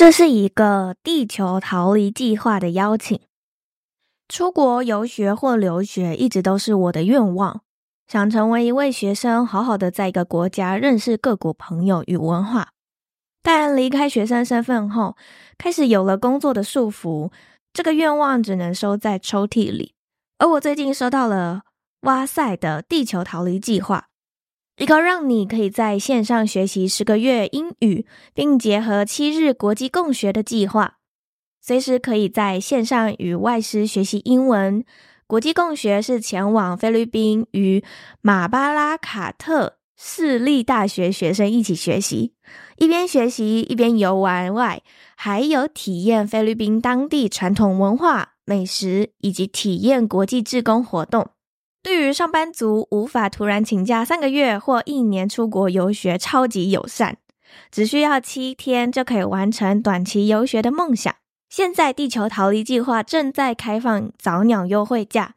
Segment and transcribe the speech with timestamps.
[0.00, 3.20] 这是一个地球逃离计划的邀请。
[4.28, 7.60] 出国游学或留学一直都是我的愿望，
[8.08, 12.70] 想成为一位学生，好好的在一个国家认识各国朋友与文化。
[13.42, 15.18] 但离开学生身份后，
[15.58, 17.30] 开始有了工作的束缚，
[17.74, 19.92] 这个愿望只能收在抽屉里。
[20.38, 21.64] 而我最近收到了
[22.04, 24.06] 哇塞的地球逃离计划。
[24.80, 30.94] 一个让你可以在线上学习十个月英语，并结合七日国际共学的计划，
[31.60, 34.82] 随时可以在线上与外师学习英文。
[35.26, 37.84] 国际共学是前往菲律宾与
[38.22, 42.32] 马巴拉卡特市立大学学生一起学习，
[42.78, 44.82] 一边学习一边游玩外，
[45.14, 51.32] 还有体验菲律宾当地传统文化、美食以及体验国际志工活动。
[51.82, 57.16] 对于上班族无法突然请假三个月或一年出国游学，超级友善，
[57.70, 61.14] 只需要七天就可以完成短期游学的梦想。
[61.48, 65.34] 现在地球逃离计划正在开放早鸟优惠价，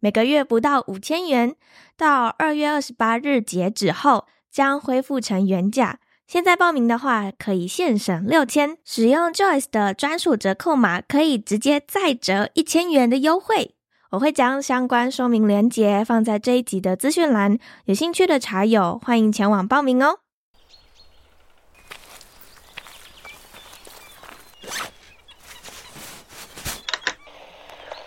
[0.00, 1.54] 每个月不到五千元，
[1.96, 6.00] 到二月二十八日截止后将恢复成原价。
[6.26, 13.76] 现在报名的话可以现省六千，使用 Joyce 的专属折扣码可以直接再折一千元的优惠。
[14.14, 20.20] 我会将相关说明连结放在这一集的资讯栏，有兴趣的茶友欢迎前往报名哦。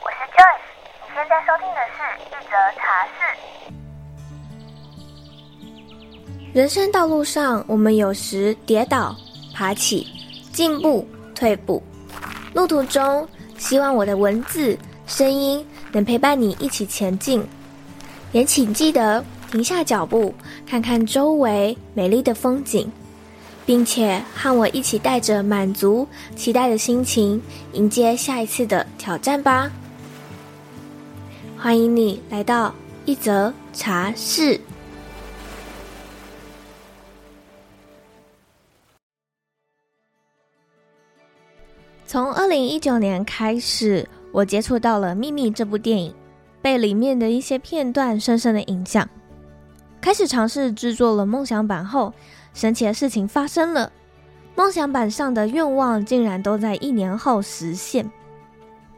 [0.02, 0.62] 我是 Joyce，
[1.04, 3.12] 你现在收听的是一则茶室。
[6.54, 9.14] 人生道路上，我们有时跌倒、
[9.54, 10.08] 爬起、
[10.54, 11.84] 进步、退步，
[12.54, 15.68] 路途中，希望我的文字、声音。
[15.92, 17.44] 能陪伴你一起前进，
[18.32, 20.34] 也请记得停下脚步，
[20.66, 22.92] 看看周围美丽的风景，
[23.66, 27.42] 并且和我一起带着满足、期待的心情，
[27.74, 29.72] 迎接下一次的挑战吧。
[31.58, 32.74] 欢迎你来到
[33.06, 34.60] 一则茶室。
[42.06, 44.08] 从二零一九年开始。
[44.38, 46.14] 我接触到了《秘密》这部电影，
[46.62, 49.10] 被里面的一些片段深深的影响，
[50.00, 52.14] 开始尝试制作了梦想版后，
[52.54, 53.92] 神奇的事情发生了，
[54.56, 58.08] 梦想版上的愿望竟然都在一年后实现，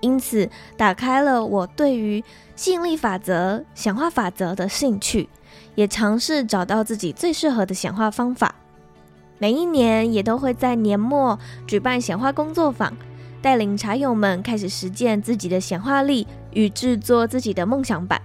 [0.01, 2.21] 因此打开了我对于
[2.57, 5.29] 吸引力法则、显化法则的兴趣，
[5.73, 8.53] 也尝试找到自己最适合的显化方法。
[9.37, 12.93] 每一年也都会在年末举办显化工作坊。
[13.41, 18.21] 带领茶友们开始实践自己的显化力与制作自己的梦想版。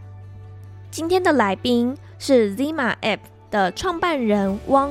[0.91, 3.19] 今天的来宾是 Zima App
[3.51, 4.91] 的创办人汪，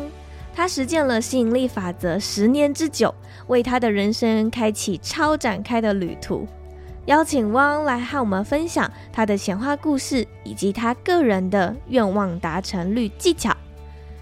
[0.56, 3.14] 他实践了吸引力法则十年之久，
[3.48, 6.48] 为他的人生开启超展开的旅途。
[7.06, 13.54] 邀请汪来和我们分享他的显化故事以及他个人的愿望达成率技巧。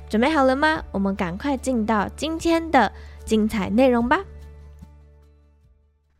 [0.09, 0.83] 准备好了吗？
[0.91, 2.91] 我们赶快进到今天的
[3.23, 4.19] 精彩内容吧。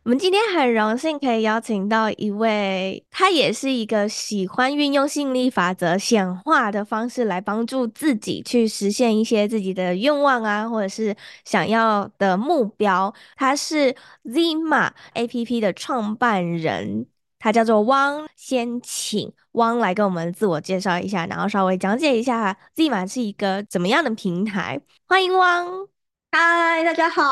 [0.04, 11.14] 我们今天很荣幸可以邀请到一位，他也是一个喜欢运用吸引力法则显化的方式来帮助自己去实现一些自己的愿望啊，或者是
[11.44, 13.14] 想要的目标。
[13.36, 17.06] 他是 Zima APP 的创办人，
[17.38, 18.26] 他叫做汪。
[18.34, 24.80] 先请汪来跟我们自我介绍一下，然后稍微讲解一下 Zima 是一个怎么样的平台。
[25.06, 25.91] 欢迎汪。
[26.34, 27.22] 嗨，大家好！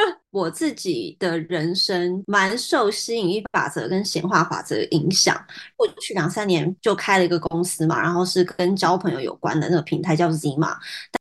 [0.32, 5.36] 我自己的人生蛮受吸引力法则跟显化法则影响。
[5.76, 10.74] 过去两三年就开了一个公司嘛，然后是跟交朋友有关的那个平台叫 Zima。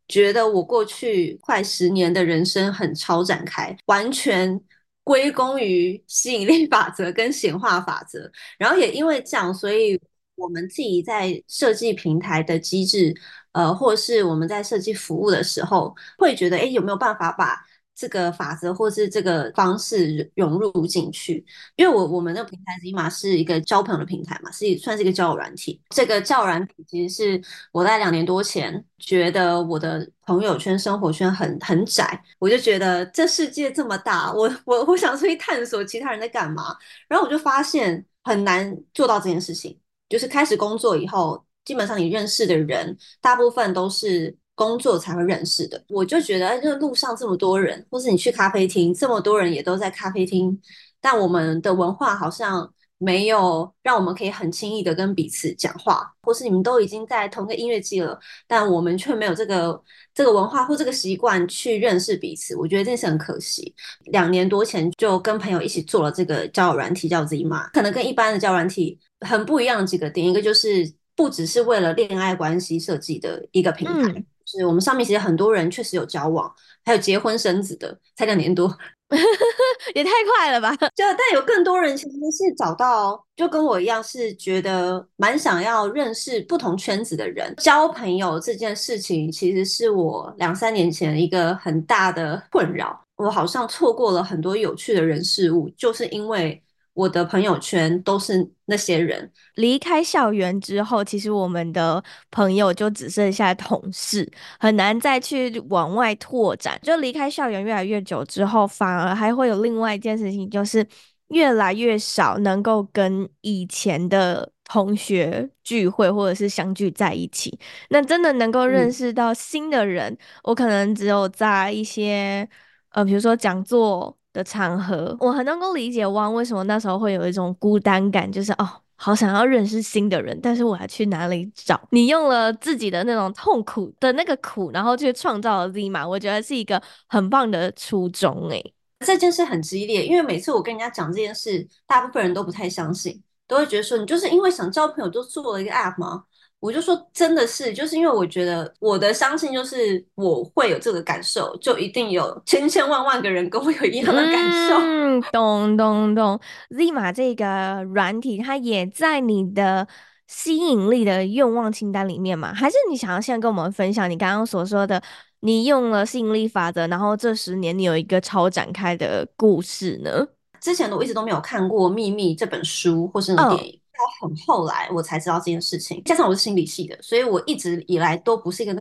[0.07, 4.57] 觉得我过去快十年的人生很超展开，完全
[5.03, 8.31] 归功于吸引力法则跟显化法则。
[8.57, 9.99] 然后也因为这样，所以
[10.35, 13.13] 我们自己在设计平台的机制。
[13.51, 17.57] 呃，或是我们在设计服务的时候，会觉得，哎，有没有办法把
[17.95, 21.43] 这个法则或是这个方式融入进去？
[21.75, 25.81] 因为我我们的平台 Zima 是一个交朋友的平台嘛，是算是一个交友软体。
[25.89, 27.41] 这个交友软体其实是
[27.73, 36.75] 我在两年多前觉得我的朋友圈、生活圈很很窄，我就觉得这世界这么大，我我我想出去探索其他人在干嘛，
[37.07, 39.77] 然后我就发现很难做到这件事情。
[40.07, 41.43] 就是开始工作以后。
[41.69, 45.79] 基本上你认识的人，大部分都是工作才会认识的。
[45.89, 50.59] 我就觉得，哎，这路上这么多人，或是你去咖啡厅，这么多人也都在咖啡厅，
[50.99, 59.79] 但我们的文化好像没有让我们可以很轻易的跟彼此讲话，或是你们都已经在同个音乐季了，但我们却没有这个
[60.11, 62.55] 这个文化或这个习惯去认识彼此。
[62.55, 63.75] 我觉得这是很可惜。
[64.05, 76.49] 两年多前就跟朋友一起做了这个交友软体，叫 Zima，可能跟一般的交友软体很不一样的几个点，一个就是不只是为了恋爱关系设计的一个平台，嗯、就是我们上面其实很多人确实有交往，
[76.85, 78.73] 还有结婚生子的，才两年多。
[79.93, 80.73] 也太快了吧！
[80.95, 92.97] 就但有更多人其实是找到，就跟我一样，是觉得蛮想要认识不同圈子的人，交朋友这件事情，其实是我两三年前一个很大的困扰。
[93.17, 96.63] 我好像错过了很多有趣的人事物，就是因为。
[96.99, 99.31] 我的朋友圈都是那些人。
[99.55, 104.29] 离开校园之后，其实我们的朋友就只剩下同事，
[104.59, 106.77] 很难再去往外拓展。
[106.83, 110.85] 就离开校园越来越久之后，反而还会有另外一件事情，就是
[111.29, 117.57] 越来越少能够跟以前的同学聚会或者是相聚在一起。
[117.91, 122.45] 那真的能够认识到新的人，嗯、我可能只有在一些
[122.89, 124.18] 呃，比如说讲座。
[124.39, 128.65] 的场合，我很能够理解汪为什么那时候会有一种孤单感，就是哦，
[128.95, 131.79] 好想要认识新的人，但是我要去哪里找？
[131.91, 138.47] 你用了自己的那种痛苦的那个苦，然后去创造了 Z 嘛我觉得是一个很棒的初衷。
[138.49, 138.73] 诶，
[139.05, 146.23] 这件事很激烈，因为每次我跟人家讲这件事，大部分人都不太相信，都会觉得说你就是因为想交朋友就做了一个 app 吗？
[146.59, 154.75] 我就说，真的是，就是因为我觉得我的相信就是我会有这个感受，就一定有千千万万个人跟我有一样的感受。
[154.77, 156.37] 嗯，懂懂懂。
[156.71, 159.87] Zima 这个软体，它也在你的
[160.27, 162.53] 吸引力的愿望清单里面嘛？
[162.53, 165.01] 还是你想要现在跟我们分享你刚刚所说的，
[165.39, 170.27] 你用了吸引力法则，然后这十年你有一个超展开的故事呢？
[170.59, 173.79] 之前的我一直都没有看过《秘密》这本书或是那个电影。
[173.99, 176.01] 到很后来，我才知道这件事情。
[176.03, 178.73] 加上我是心理系的，所以我一直以来都不是一个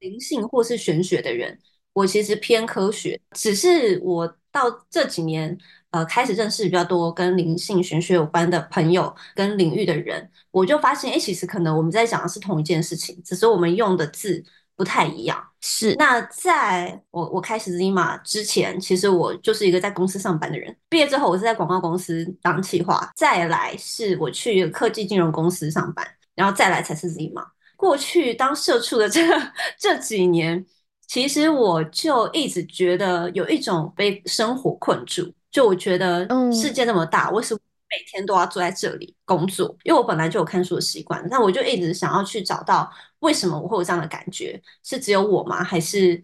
[0.00, 1.58] 灵性或是玄学的人。
[1.92, 5.56] 我其实偏科学，只是我到这几年，
[5.90, 14.44] 呃，开始认识比较多跟灵性玄学有关的朋友跟领域的人，我就发现，哎，其实可能我们在讲的是同一件事情，只是我们用的字。
[14.76, 15.94] 不太一样，是。
[15.98, 20.76] 那在我我开始 Zima 之前，其实我就是一个在公司上班的人。
[20.88, 27.42] 毕业之后，我是在广告公司当企划，再来是我去科技金融公司上班，然后再来才是 Zima。
[27.76, 29.20] 过去当社畜的这
[29.78, 30.64] 这几年，
[31.06, 37.60] 其实我就一直觉得有一种被生活困住，就我觉得世界那么大，为什么
[37.96, 39.74] 每天都要坐在这里工作？
[39.82, 42.90] 因为我本来就有看书的习惯，但我就一直想要去找到。
[43.20, 44.62] 为什么我会有这样的感觉？
[44.84, 45.64] 是只有我吗？
[45.64, 46.22] 还是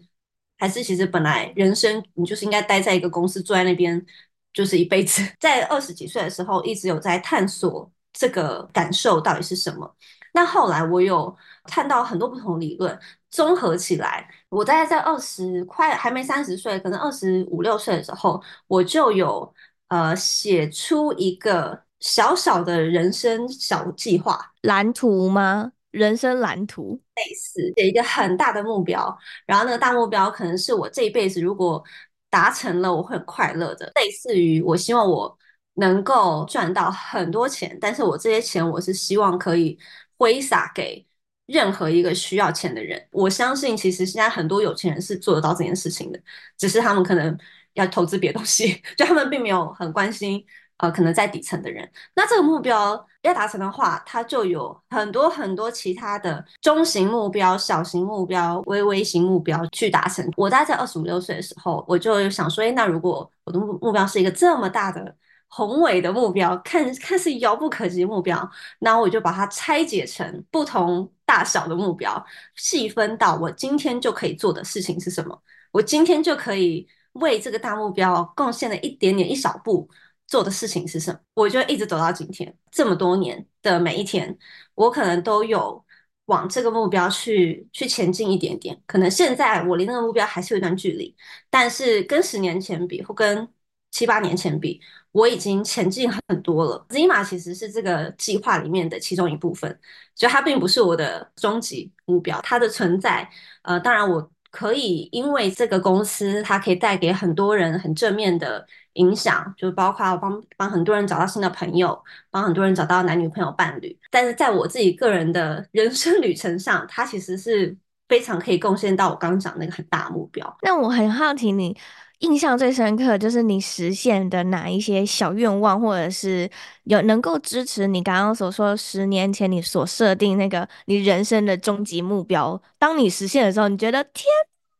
[0.59, 4.05] 还是其实本来人生你就是应该待在一个公司，坐在那边
[4.53, 5.23] 就是一辈子。
[5.39, 9.95] 在二十几岁的时候，一直有在探索这个感受到底是什么。
[10.33, 11.35] 那后来我有
[11.65, 12.97] 看到很多不同理论，
[13.31, 19.53] 综合起来，我大概在二十快还没三十岁，可能二十五六岁的时候，我就有
[19.87, 25.71] 呃写出一个小小的人生小计划蓝图吗？
[25.91, 29.15] 人生蓝图类似写一个很大的目标，
[29.45, 31.83] 然后那个大目标可能是我这一辈子如果
[32.31, 33.91] 达成了，我会很快乐的。
[33.93, 35.37] 类似于我希望我
[35.75, 39.77] 能够赚到很多钱，但是我这些钱我是希望可以
[40.17, 41.05] 挥洒给
[41.45, 43.07] 任何一个需要钱的人。
[43.11, 46.19] 我相信其实现在很多有钱人是做得到这件事情的，
[46.57, 47.37] 只是他们可能
[47.73, 50.43] 要投资别的东西， 就他们并没有很关心。
[50.77, 60.27] 呃，可能在底层的人，那这个目标要达成的话，它就有很多很多其他的中型目标、小型目标、微微型目标去达成。
[60.35, 65.15] 我大概在二十五六岁的时候，我就想说，诶，那如果我的目目标是一个这么大的
[65.47, 75.39] 宏伟的目标，看看似遥不可及的目标，那我就把它拆解成不同大小的目标，细分到我今天就可以做的事情是什么，
[75.71, 79.89] 我今天就可以为这个大目标贡献了一点点一小步。
[80.25, 81.19] 做的事情是什么？
[81.35, 84.35] 我就一直走到今天，这么多年的每一天，
[84.73, 85.83] 我可能都有
[86.25, 88.81] 往这个目标去去前进一点点。
[88.87, 91.15] 可能现在我离那个目标还是有一段距离，
[91.51, 93.47] 但是跟十年前比，或跟
[93.91, 96.83] 七八年前比，我已经前进很多了。
[96.89, 99.77] Zima 其实是这个计划里面的其中一部分，
[100.15, 102.39] 就它并不是我的终极目标。
[102.41, 103.29] 它的存在，
[103.61, 108.65] 呃，当然我可以因为这个公司，它可以带给很多人很正面的。
[108.93, 113.99] 影响就是包括帮帮很多人找到新的朋友，帮很多人找到男女朋友伴侣。
[114.11, 117.75] 但是在我自己个人的人生旅程上，它其实是
[118.07, 120.57] 非常可以贡献到我刚刚讲那个很大目标。
[120.61, 121.75] 那我很好奇你，
[122.19, 126.49] 印象最深刻就是你实现的哪一些小愿望，或者是
[126.85, 134.25] 有能够支持你刚刚所说十年前你所设定那个你人生的终极目标，当你实现的时候，你觉得天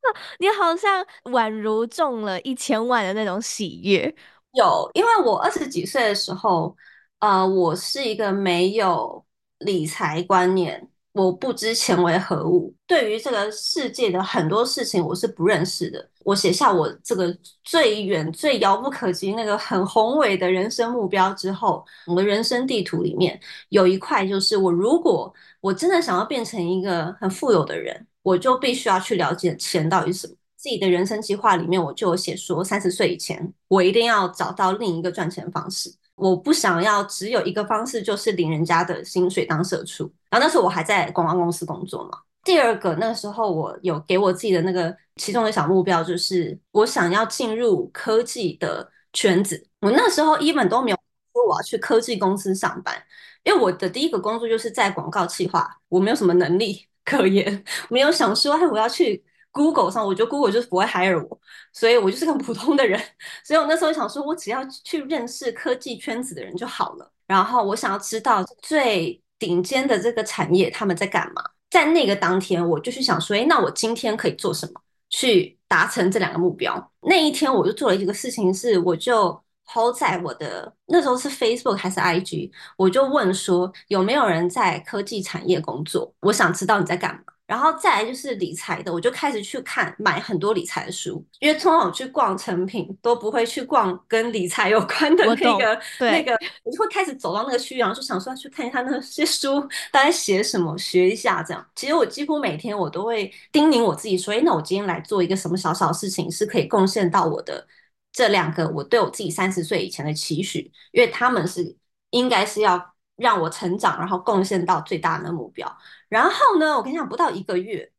[0.04, 4.16] 哪，你好像宛如中了一千万的那种喜悦。
[4.54, 6.75] 有，因为我二十几岁的时候，
[7.20, 9.25] 呃，我是一个没有
[9.60, 10.88] 理财观念。
[11.13, 16.10] 我不知钱为何物，对于这个世界的很多事情我是不认识的。
[16.24, 23.39] 我写下我这个最远、最遥不可及、那个很宏伟的人生目标之后，我的人生地图里面
[23.70, 30.34] 有一块，就是我如果我真的想要变成一个很富有的人，我就必须要去了解钱到底是什么。
[30.56, 35.94] 自己的人生计划里面，我就有写说，三十岁以前，我一定要找到另一个赚钱方式。
[36.15, 40.10] 我不想要只有一个方式，就是领人家的薪水当社畜。
[40.30, 42.20] 然后那时候我还在广告公司工作嘛。
[42.44, 49.68] 第二个，那个时候我有给我自己的那个其中的小目标，就是我想要进入科技的圈子。
[49.82, 50.98] 我那时候一本都没有
[51.34, 52.96] 说我要去科技公司上班，
[53.44, 59.24] 因为我的第一个工作就是在广告企划，我没有什么能力可言，没有想说，哎，我要去。
[59.56, 61.40] Google 上，我觉得 Google 就是不会 hire 我，
[61.72, 63.00] 所以我就是个普通的人。
[63.44, 67.14] 所以我那时候想说，我只要去认识科技圈子的人就好了。
[67.28, 71.44] 然后我想要知道最顶尖的这个产业他们在干嘛。
[71.74, 74.74] 在那个当天，我就是想说，诶，那我今天可以做什么
[75.10, 76.92] 去达成这两个目标？
[77.01, 86.13] 那一天我就做了一个事情，是我就抛在我的那时候是 Facebook 还是 IG，我就问说有没有人在科技产业工作？
[86.20, 87.33] 我想知道你在干嘛。
[87.46, 96.34] 然后再来就是理财的，我就开始去看买很多理财的书，因为通常我去逛成品都不会去逛跟理财有关的那个那个，
[96.64, 99.60] 我就会开始走到那个区域，然后就想说要去看一下那些书
[99.92, 101.66] 大概写什么，学一下这样。
[101.76, 107.68] 其实我几乎每天我都会叮咛我自己说，哎，那我今天来做一个什么小小的事情，是可以贡献到我的
[108.14, 111.76] 这两个我对我自己三十岁以前的期许，因为他们是
[112.12, 112.93] 应该是要。
[113.15, 115.77] 让我成长，然后贡献到最大的目标。
[116.10, 117.91] 然后呢，我跟你讲，不到一个月，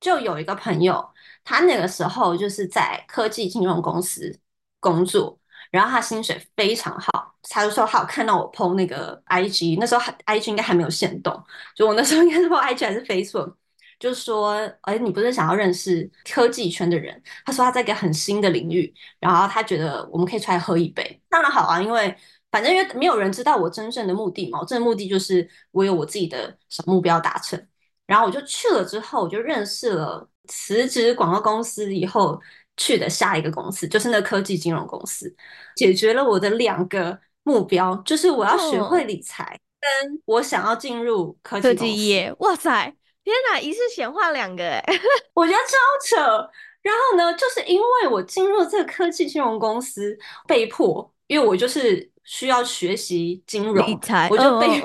[0.00, 1.08] 就有一个朋友，
[1.44, 4.38] 他那个时候就是在科技金融公司
[4.78, 5.38] 工作，
[5.70, 7.34] 然后他薪水非常好。
[7.48, 11.42] 他就说他有看到我 PO 那个 IG，那时候 IG 应该还没有限动，
[11.74, 13.54] 就我那时候应该是 PO IG 还是 Facebook，
[13.98, 17.20] 就说，哎，你不是想要认识科技圈的人？
[17.44, 21.22] 他说他在一个很新的领域，然后他觉得我们可以出来喝一杯。
[21.28, 22.16] 当然好啊，因为。
[22.50, 27.64] 反正因为没有人知道我真正的目的嘛，我真的目的就是我有我自己的小目标达成，
[28.06, 32.40] 然后我就去了之后，我就认识了辞职广告公司以后
[32.76, 35.32] 去的下一个公司，就是那科技金融公司，
[35.76, 41.62] 解决了我的两个目标，就是我要学会理财，跟我想要进入科技。
[41.62, 42.34] 科技业。
[42.40, 42.84] 哇塞，
[43.22, 45.00] 天哪，一次显化两个哎，
[45.34, 46.50] 我觉得超扯。
[46.82, 52.09] 然后呢，就是因为我进入这个科技金融公司，被迫，因为我就是。
[52.24, 54.80] 需要学习金融，理财，我就被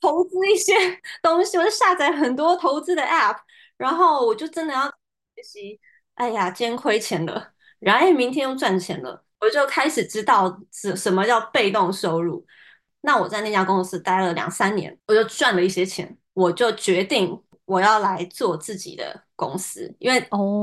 [0.00, 0.72] 投资一些
[1.22, 3.36] 东西，我就下载很多投资的 app，
[3.76, 4.82] 然后我就真的要
[5.34, 5.80] 学习。
[6.14, 12.46] 哎呀，今天亏钱了，然后明天又赚钱了，我就开始知道什什么叫被动收入。
[13.00, 20.20] 那我在那家公司待了两三年，我就赚了一些钱，我就决定我要来做自己的公司，因为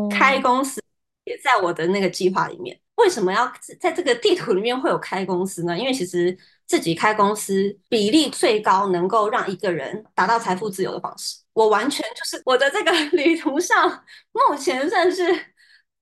[0.09, 0.81] 开公司
[1.25, 2.79] 也在我的那个计划里面。
[3.01, 5.77] 为什么要在这个地图里面会有开公司呢？
[5.77, 11.37] 因为其实自己开公司比例最高，能够让一个人达到财富自由的方式。
[11.53, 15.23] 我完全就是我的这个 旅途上，目前算是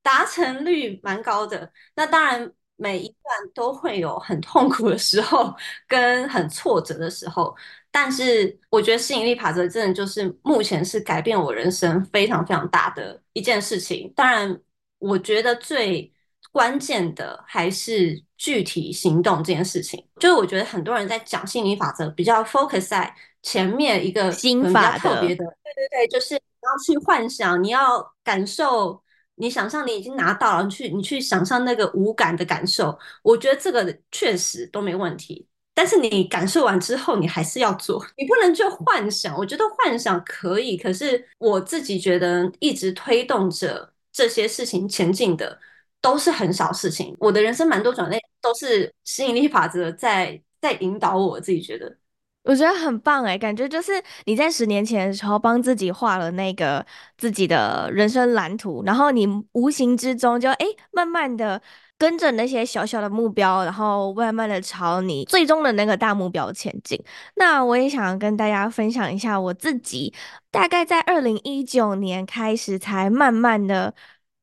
[0.03, 1.72] 达成率蛮高的。
[1.96, 5.56] 那当然，每一段都会有很痛苦的时候，
[5.88, 7.56] 跟很挫折的时候。
[7.91, 14.12] 但是，我觉得吸引力法则真的就是目前是改变我人生非常非常大的一件事情。
[14.15, 14.60] 当然，
[15.00, 16.13] 我觉得最。
[16.51, 23.13] 关键的还是具体行动这件事情，就是我觉得很多人在讲心理法则，比较 focus 在
[23.44, 29.01] 前面一个心法特别的，对对对，就是你要去幻想，你要感受，
[29.36, 35.48] 你想象你已经拿到了，你去你去想象那个无感的感受，我觉得这个确实都没问题。
[35.74, 39.38] 但是你感受完之后，你还是要做，你不能就幻想。
[39.38, 45.58] 我觉得幻想可以，可是我自己觉得一直推动着这些事情前进的。
[46.01, 51.98] 都是很小事情，我的人生蛮多转类都是吸引力法则在在引导我，自己觉得，
[52.44, 53.91] 我觉得很棒哎，感觉就是
[54.25, 56.86] 你在十年前的时候帮自己画了那个
[57.18, 61.62] 自己的人生蓝图，然后你无形之中就哎慢慢的
[61.98, 66.98] 跟着那些小小的目标，然后慢慢的朝你最终的那个大目标前进。
[67.36, 70.13] 那我也想跟大家分享一下我自己，
[70.50, 73.94] 大概在二零一九年开始才慢慢的。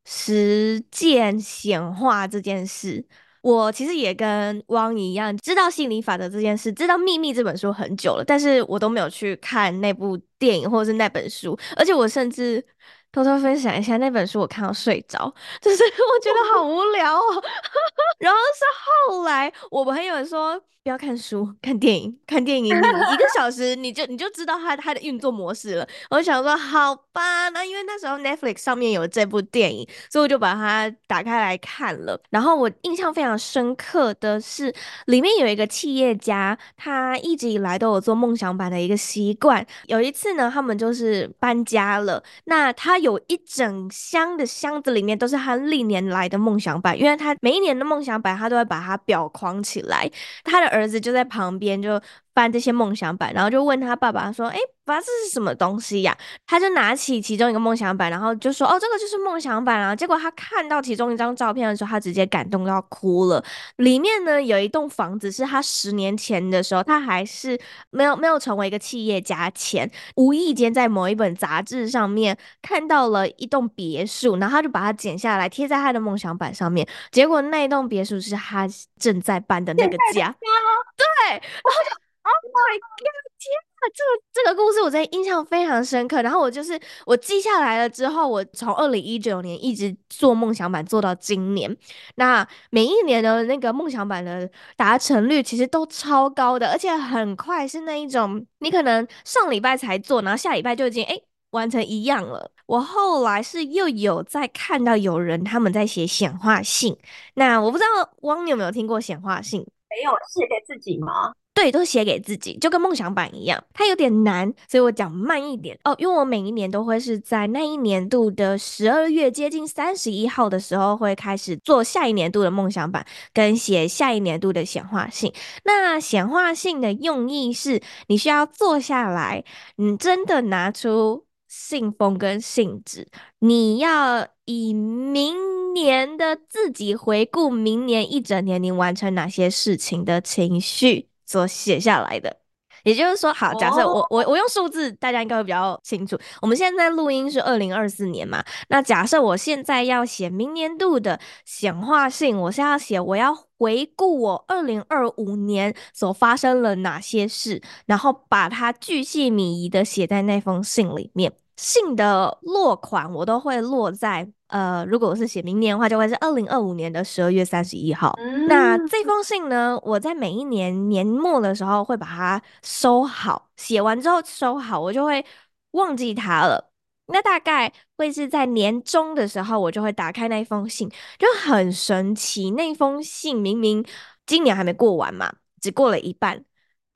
[0.07, 3.05] 实践显化这件事。
[3.43, 12.65] 我其实也跟汪一样，知道心理法则这件事，知道《秘密》这本书很久了，但是我都没有去看那部电影或者是那本书，而且我甚至
[13.13, 17.43] 偷偷分享一下那本书，我看到睡着，就是 我觉得好无聊哦。
[18.19, 18.65] 然后是
[19.11, 20.61] 后来我朋友说。
[20.87, 22.16] 不要看书，看电影。
[22.28, 25.88] 看电影，你一个 小时你就你就知道它它的运作模式了。
[26.11, 32.21] 我想说，好吧，那因为那时候 Netflix 上面有这部电影，所以我就把它打开来看了。
[32.31, 34.73] 然后我印象非常深刻的是，
[35.07, 39.66] 里面有一个企业家，他一直以来都有做梦想版的一个习惯。
[39.87, 50.09] 有一次呢，他们就是搬家了，那他有一整箱的箱子里面都是他历年来的梦想版，因为他每一年的梦想版他都会把它裱框起来，
[50.45, 50.75] 他的。
[50.76, 52.00] 儿子就在旁边，就
[52.37, 56.16] 翻这些梦想版，然后就问他爸爸说：“哎。”爸，这是什么东西呀？
[56.47, 63.45] 他就拿起其中一个梦想版，然后就说：“哦，这个就是梦想版啊。”结果他看到其中一张照片的时候，他直接感动到哭了。
[63.78, 67.59] 里面呢，有一栋房子，是他十年前的时候，他还是
[67.90, 76.87] 没有没有成为一个企业家前，无意间在某一本杂志上面看到了一栋别墅，然后他就把它剪下来贴在他的梦想板上面。
[77.11, 78.69] 结果那一栋别墅是他
[79.00, 80.33] 正在搬的那个家，
[80.97, 82.06] 对，然后就。
[82.26, 83.06] Oh my god！
[83.38, 86.23] 天啊，这个这个故事我真的印象非常深刻。
[86.23, 91.75] 然后我就是我记下来了之后，我从二零一九年一直做梦想版做到今年。
[92.16, 102.50] 那每一年的那个梦想版的达成率其实都超高的，而且很快是那一种，你可能上礼拜才做，然后下礼拜就已经诶完成一样了。
[102.66, 106.99] 我后来是又有在看到有人他们在写显化信。
[107.35, 109.61] 那我不知道汪你有没有听过显化信？
[109.88, 111.33] 没有，写给自己吗？
[111.57, 115.97] 对，都写给自己，就跟梦想版一样，它有点难，所以我讲慢一点哦。
[115.99, 125.33] 因为我每一年都会是在那一年度的十二月接近三十一号的时候，会开始做下一年度的梦想版，跟写下一年度的显化信。
[125.65, 129.43] 那显化信的用意是，你需要坐下来，
[129.77, 133.09] 你真的拿出信封跟信纸，
[133.39, 141.09] 你要以明年的自己回顾明年一整年你完成哪些事情的情绪。
[141.26, 142.37] 所写下来的，
[142.85, 146.16] 也就是说，好，假设我我我用数字，大家应该会比较清楚。
[146.40, 161.33] 我们现在录音是二零二四年嘛，那假设我现在要写明年度的显化信，我是要写我要回顾我二零二五年所发生了哪些事，然后把它巨细靡遗的写在那封信里面。
[161.57, 168.14] 信的落款我都会落在呃，如果我是写明年的话，就会是二零二五年的十二月三十一号。
[168.18, 168.46] 嗯。
[168.46, 175.24] 那这封信呢，我在每一年年末的时候会把它收好，写完之后收好，我就会
[175.72, 176.70] 忘记它了。
[177.09, 182.50] 那大概会是在年终的时候，我就会打开那封信，就很神奇。
[182.52, 183.85] 那封信明明
[184.26, 186.45] 今年还没过完嘛，只过了一半。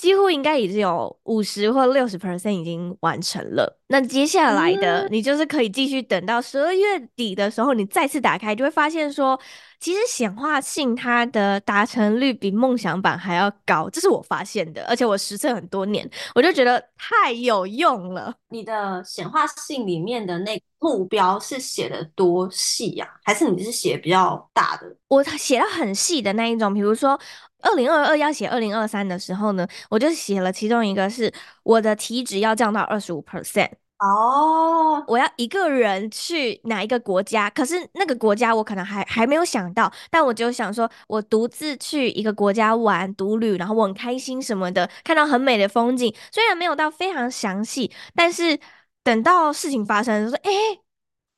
[0.01, 3.79] 几乎应该已经有五十或六十 percent 已经完成了。
[3.89, 9.39] 那接下来的你就是可以继续等到十二月底的时候，你再次打开，就会发现说，
[9.79, 14.83] 其实显化性它的达成率比梦想版还要高，这是我发现的。
[14.87, 18.33] 而且我实测很多年，我就觉得太有用了。
[18.49, 23.07] 你的显化性里面的那目标是写的多细呀？
[23.23, 24.97] 还是你是写比较大的？
[25.09, 27.21] 我写到很细的那一种，比如说。
[27.63, 48.59] 二零二二要写二零二三的时候呢，我就写了其中一个是我的体脂要降到二十五 percent 哦，我要一个人去哪一个国家，可是那个国家我可能还还没有想到，但我就想说，我独自去一个国家玩独旅，然后我很开心什么的，看到很美的风景，虽然没有到非常详细，但是
[49.05, 50.51] 等到事情发生，就说哎。
[50.51, 50.81] 欸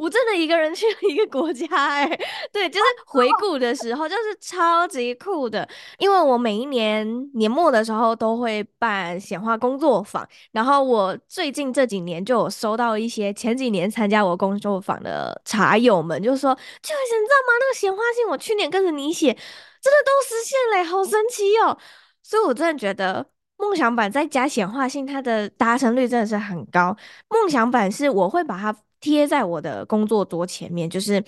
[0.03, 2.05] 我真的一个人去了一个国家，哎，
[2.53, 5.69] 对，就是回顾的时候，就是超级酷的。
[5.99, 17.53] 因为我每一年年末的时候都会办显化工作坊，然后我最近这几年就有收到一些前几年参加我工作坊的茶友们，就说：“就是你知道吗？
[17.61, 21.79] 那个显化信我去年跟着你写，真的都实现了，好神奇哦！”
[22.25, 23.25] 所以，我真的觉得
[23.57, 26.97] 梦想版再加显化性，它的达成率真的是很高。
[27.29, 28.77] 梦想版是我会把它。
[29.03, 31.23] 贴在我的工作桌前面，就是，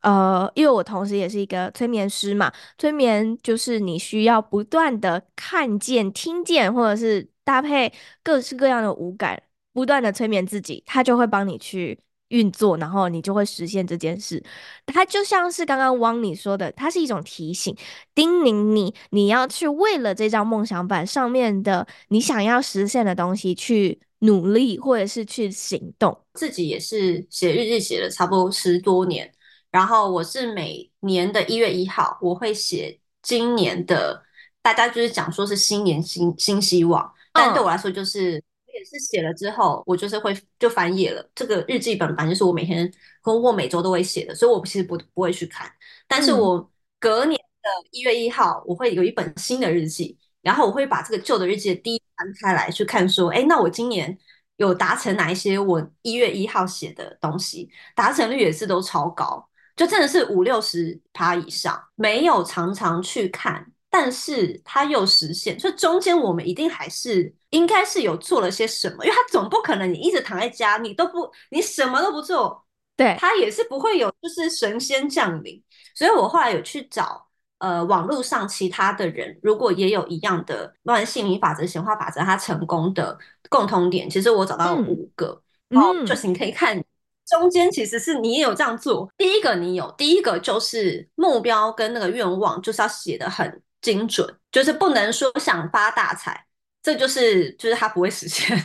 [0.00, 14.40] 呃，因为我同时也是一个催眠师嘛，催眠就是你需要不断的看见、听见，或者是搭配各式各样的五感，不断的催眠自己，它就会帮你去运作，然后你就会实现这件事。
[14.86, 17.76] 它就像是刚刚汪你说的，它是一种提醒，
[18.14, 24.00] 叮咛你，你要去为了这张梦想板上面的你想要实现的东西去。
[24.20, 29.32] 努力或者是去行动，自己也是写日记写了差不多十多年，
[29.70, 34.22] 然后我是每年的一月一号，我会写今年的，
[34.62, 38.42] 大家就是讲说是新年新新希望，但对我来说就是。
[38.78, 41.30] 也是写了之后，我就是会就翻页了。
[41.34, 45.66] 这个日记本反正就是我每天或或每周都会写的，所以我其实不不会去看。
[46.06, 54.16] 但是我隔年的一月一号，我会有一本新的日记，然后我会把这个旧的日记的第一翻开来去看，说，哎，那我今年
[54.58, 57.68] 有达成哪一些我一月一号写的东西？
[57.96, 61.82] 达成率也是都超高，就真的是五六十趴以上。
[61.96, 63.72] 没有常常去看。
[63.88, 75.62] 但是它又实现，所以中间我们一定还是应该是有做了些什么，因为它总不可能你一直躺在家，你都不你什么都不做，对，它也是不会有就是神仙降临。
[75.94, 77.25] 所以我后来有去找
[77.58, 86.82] 呃网络上其他的人，如果也有一样的，不管吸引力法则、显化法则，它成功的共通点，其实我找到了五个，嗯、然后就是你可以看
[87.26, 89.10] 中间其实是你也有这样做。
[89.16, 93.62] 第一个你有，第一个就是目标跟那个愿望就是要写得很。
[93.82, 96.44] 精准就是不能说想发大财，
[96.82, 98.58] 这就是就是它不会实现，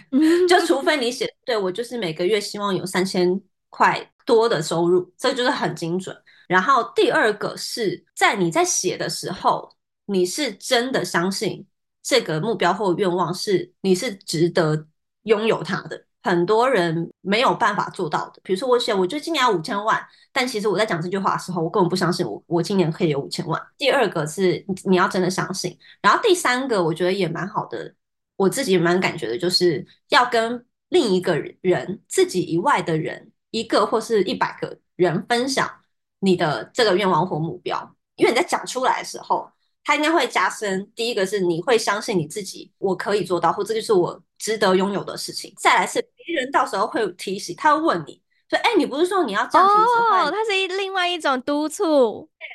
[0.49, 6.15] 就除非你写对我就是每个月希望有三千块多的收入，这就是很精准。
[6.51, 9.73] 然后第二个是在你在写的时候，
[10.07, 11.65] 你是真的相信
[12.03, 14.85] 这个目标或愿望是你是值得
[15.23, 16.05] 拥有它的。
[16.21, 23.59] 很多人没有办法做到的，比如说我写，我就今年要五千万，但其实我在讲这句话的时候，我根本不相信我我今年可以有五千万。
[23.77, 27.95] 第二个是你要真的相信，然后第三个我觉得也蛮好的，
[28.35, 35.71] 我自己蛮感觉的，就是要跟另一个人自己以外的人一个或是一百个人分享
[36.21, 39.51] 你的这个愿望或目标，因为你在讲出来的时候。
[39.83, 40.87] 它应该会加深。
[40.95, 45.51] 第一个是你会相信你自己，我可以做到，或这就是我值得拥有的事情。
[45.57, 52.29] 再来是别人到时候会提醒，他会问你，说：“哎，你不是说你要降体脂？”哦，它是一另外一种督促。
[52.37, 52.45] 对，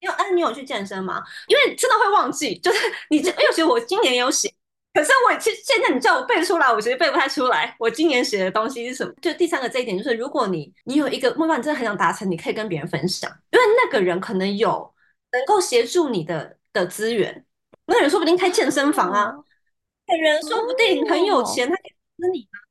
[0.00, 1.22] 因为哎，你有去健身吗？
[1.46, 2.78] 因为真的会忘记，就是
[3.10, 4.52] 你这，尤其我今年有写，
[4.94, 7.74] 可是我其实现在你叫我背出来，我其实背不太出来。
[7.78, 9.12] 我今年写的东西是什么？
[9.20, 14.92] 就第三个这一点，就是如果你你有一个目标，你真的很想达成，你可以跟别人分享，因为那个人可能有
[15.32, 16.56] 能够协助你的。
[16.74, 17.44] 的资源，
[17.84, 19.30] 那个人说不定开健身房啊，
[20.06, 22.61] 那人说不定很有钱，他可以投资你啊。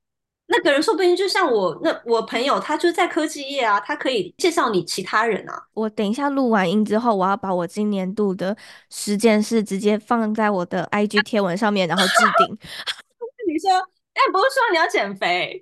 [0.52, 5.66] 那个人说不定就像我那我朋友，他就在科技业啊，他可以介绍你其他人啊。
[5.74, 8.56] 我等一下录完音之后，我要把我今年度的
[8.90, 12.58] 十件事直接放在我的 IG 贴文上面，然后置顶。
[13.48, 13.72] 你说，
[14.14, 15.62] 哎，不是说你要减肥？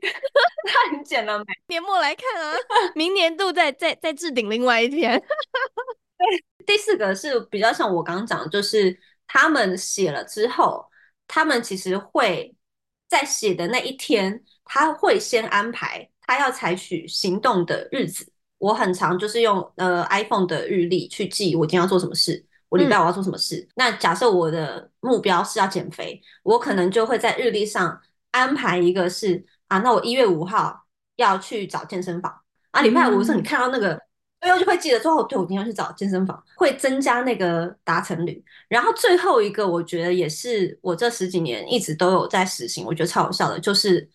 [0.65, 1.45] 那你减了没？
[1.67, 2.57] 年末来看啊，
[2.95, 5.19] 明年度再再再置顶另外一天。
[6.17, 6.43] 对。
[6.65, 10.85] 第四个是比较像我刚刚讲，就是他们写了之后，
[11.27, 12.55] 他们其实会
[13.07, 18.31] 在写的那一天，他会先安排他要采取行动的日子。
[18.59, 23.55] 我很常就是用呃 iPhone 的日历去记我今天要做什么事，我礼拜我要做什么事。
[23.55, 27.99] 嗯、那假设我的目标是要减肥，我可能就会在日历上
[28.31, 32.33] 安排一个是啊，那我一月五号要去找健身房
[32.71, 33.93] 啊，礼拜五的时候你看到那个。
[33.93, 34.01] 嗯
[34.41, 38.41] 最后就会记得，说哦对我今天要去找健身房，会增加那个达成率。
[38.69, 44.09] 然后最后一个，我觉得也是我这十几年一直都有在实行，我觉得超有效的，就是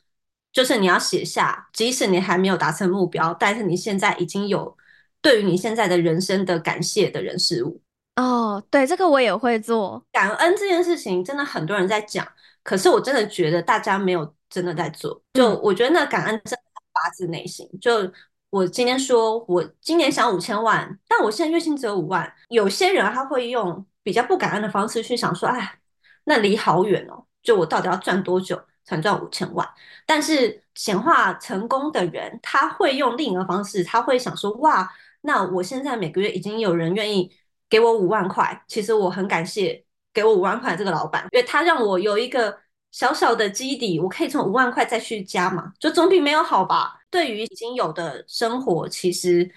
[0.54, 4.74] 就是你要写下，即使你还没有达成目标，但是你现在已经有
[5.20, 7.82] 对于你现在的人生的感谢的人事物。
[8.16, 10.02] 哦，对，这个我也会做。
[10.12, 12.26] 感恩这件事情真的很多人在讲，
[12.62, 15.20] 可是我真的觉得大家没有真的在做。
[15.34, 16.62] 就我觉得那感恩真的
[16.94, 18.10] 发自内心，就。
[18.50, 22.32] 我今天说，我今年想五千万，但我现在月薪只有五万。
[22.50, 25.80] 有些人他会用比较不感恩的方式去想说，哎，
[26.22, 29.68] 那离好远哦，就我到底要赚多久才赚五千万？
[30.06, 34.90] 但是显化成功的人，他会用另一个方式，他会想说，哇，
[35.22, 37.30] 那我现在每个月已经有人愿意
[37.68, 42.58] 给我五万块，其实我很感谢给我五万块这个老板，因为他让我有一个
[42.92, 47.00] 小小的基底，我可以从五万块再去加嘛，就总比没有好吧。
[47.10, 49.48] 对于已经有的生活，其实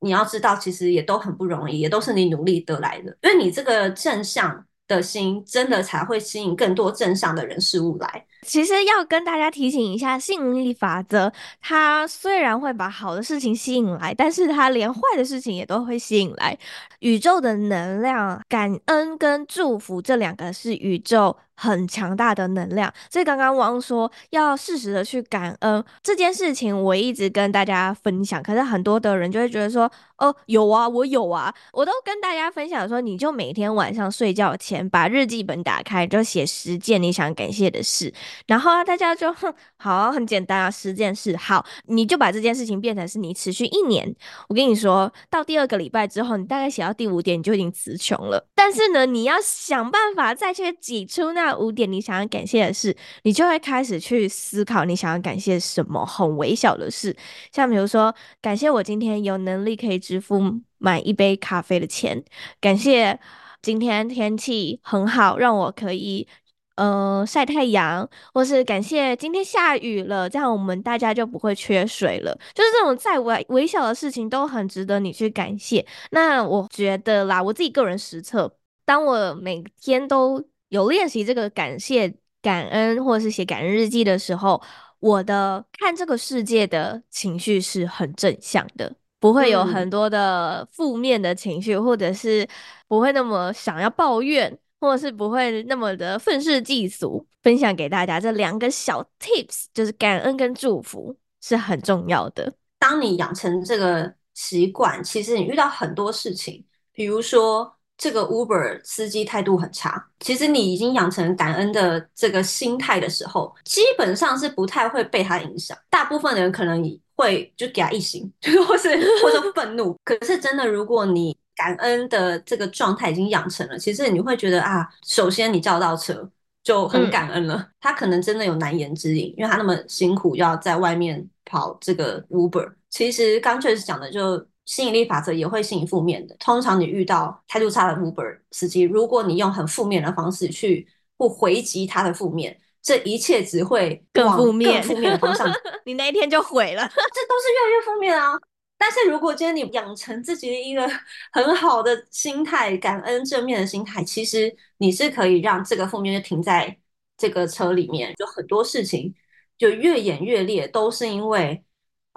[0.00, 3.16] 你要知道，其实也都很不容易，也都是你努力得来的。
[3.22, 8.25] 因为你这个正向的心，真的才会吸引更多正向的人事物来。
[8.42, 16.56] 其实要跟大家提醒一下，吸引力法则，它虽然会把好的事情吸引来，但是它连坏的事情也都会吸引来。
[17.00, 22.92] 宇宙的能量，感恩跟祝福这两个是宇宙很强大的能量。
[23.10, 28.42] 所以刚刚汪说要适时的去感恩这件事情，我一直跟大家分享。
[28.42, 38.12] 可是很多的人就会觉得说，哦，有啊，我有啊，我都跟大家分享说，你就每天晚上睡觉前把日记本打开，就写十件你想感谢的事。
[38.46, 44.14] 然后啊，大家就哼，好，很简单啊，十件事，好，你就把这件事情变成是你持续一年。
[44.48, 48.46] 我跟你说到第二个礼拜之后，你大概写到第五点，你就已经词穷了。
[48.54, 57.14] 但是呢，你要想办法再去挤出那五点你想要感谢的事，你就会开始去思考你想要感谢什么很微小的事，
[57.52, 60.40] 像比如说，感谢我今天有能力可以支付
[60.78, 62.24] 买一杯咖啡的钱，
[62.60, 63.18] 感谢。
[63.62, 66.28] 今天天气很好，让我可以
[66.76, 72.32] 呃晒太阳，或是感谢今天下雨了，这样我们大家就不会缺水了。
[72.54, 75.84] 就是这种再微微小的事情都很值得你去感谢。
[76.12, 84.60] 那我觉得啦，我自己个人实测，当我每天都有练习这个感谢、感恩，或者是写感恩日记的时候，
[85.00, 88.94] 我的看这个世界的情绪是很正向的。
[89.18, 92.46] 不会有很多的负面的情绪，嗯、或者是
[92.86, 97.26] 不会那么想要抱怨，或者是不会那么的愤世嫉俗。
[97.42, 102.52] 分享给大家这两个小 tips，就是感恩跟祝福是很重要的。
[102.78, 115.76] 当你养成这个习惯，其实你遇到很多事情，比如说这个 Uber 司机态度很差，其实你已经养成感恩的这个心态的时候，基本上是不太会被他影响。
[115.88, 118.30] 大部分的人可能以会就给他一星，
[118.68, 118.88] 或是
[119.22, 119.98] 或者愤怒。
[120.04, 126.30] 可是真的，如果你感恩的这个状态已经养成了，其实你会觉得啊，首先你叫到车
[126.62, 127.54] 就很感恩了。
[127.54, 132.70] 嗯、他可能真的有难言之隐，因为他那么辛苦要在外面跑这个 Uber。
[132.90, 136.36] 其实刚确实讲的，就吸引力法则也会吸引负面的。
[136.38, 142.60] 通常你遇到态度差的 Uber 司机，如果你用很负面的方式去不回击他的负面。
[142.82, 145.44] 这一切只会更负面，更负面的方向，
[145.84, 146.82] 你那一天就毁了。
[146.86, 148.38] 这都是越来越负面啊！
[148.78, 150.88] 但是如果今天你养成自己的一个
[151.32, 156.78] 很好的心态，感恩正面的心态，其实你是可以让这个负面就停在
[157.16, 158.14] 这个车里面。
[158.14, 159.12] 就很多事情
[159.58, 161.60] 就越演越烈，都是因为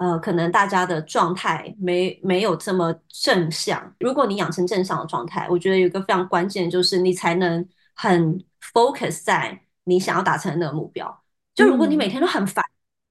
[0.00, 3.94] 呃，可能大家的状态没没有这么正向。
[4.00, 9.60] 如果你养成正向的状态，我觉得有一个非常关键，就是你才能很 focus 在。
[9.84, 11.22] 你想要达成的那个目标，
[11.54, 12.62] 就如果你每天都很烦，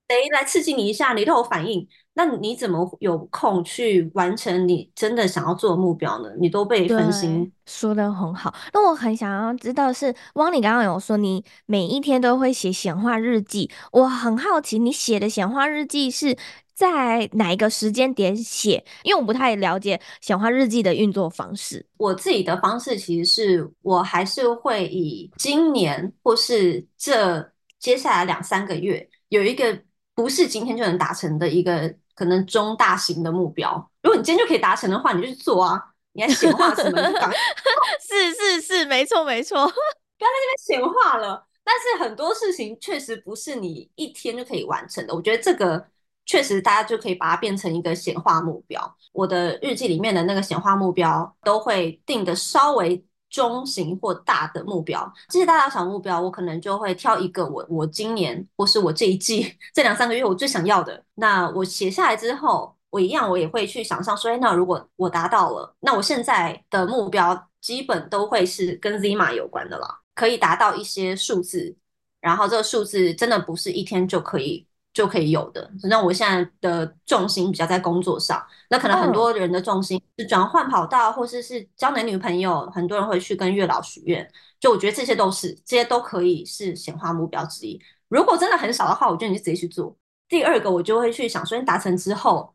[0.08, 1.86] 谁、嗯、来刺激你一下，你都有反应，
[2.20, 6.28] 那你怎么有空去完成你真的想要做的目标呢？
[6.38, 7.50] 你都被分心。
[7.66, 8.54] 说的很好。
[8.74, 16.38] 那我很想要知道的是，汪，你刚刚有说你每一天都会写显化日记，我很好奇，你写的显化日记是
[16.74, 18.84] 在哪一个时间点写？
[19.04, 21.86] 因为我不太了解显化日记的运作方式。
[21.96, 29.80] 我自己的方式其实是我还是会以今年或是这接下来两三个月有一个
[30.20, 33.90] 不是今天就能达成的一个可能中大型的目标。
[34.04, 35.82] 如果你今天就可以达成的话，你就去做啊！
[36.12, 37.02] 你还显化什么？
[38.06, 40.36] 是是是，没错没错，不要在
[40.68, 41.48] 这边显化了。
[41.64, 45.16] 但是很多事情确实不是你一天就可以完成的。
[45.16, 45.86] 我觉得这个。
[46.26, 48.80] 确实，大家就可以把它变成一个显化目标。
[49.14, 55.12] 我的日记里面的那个显化目标，都会定的稍微中型或大的目标。
[55.30, 61.04] 这些大大小目标，我可能就会挑一个我我今年或是我这一季 这两三个月我最想要的。
[61.16, 71.76] 那我写下来之后，我一样我也会去想象说，哎那如果我达到了，那我现在的目标基本都会是跟 Zima 有关的了，可以达到一些数字。
[72.22, 74.68] 然后这个数字真的不是一天就可以。
[74.92, 75.72] 就可以有的。
[75.84, 82.70] 那我现在的重心比较在工作上，那可能很多人的重心是转换跑道，或者是交男女朋友。
[82.74, 87.80] 很多人会去跟月老许愿，就我觉得这些都是，这些都可以是显化目标之一。
[88.08, 89.96] 如果真的很少的话，我觉得你就直接去做。
[90.28, 92.54] 第二个，我就会去想说，你达成之后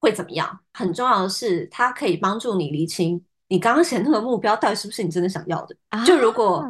[0.00, 0.58] 会怎么样？
[0.72, 5.76] 很重要的是，它可以帮助你厘清你刚刚写那个目标到底是不是你真的想要的。
[6.04, 6.64] 就如果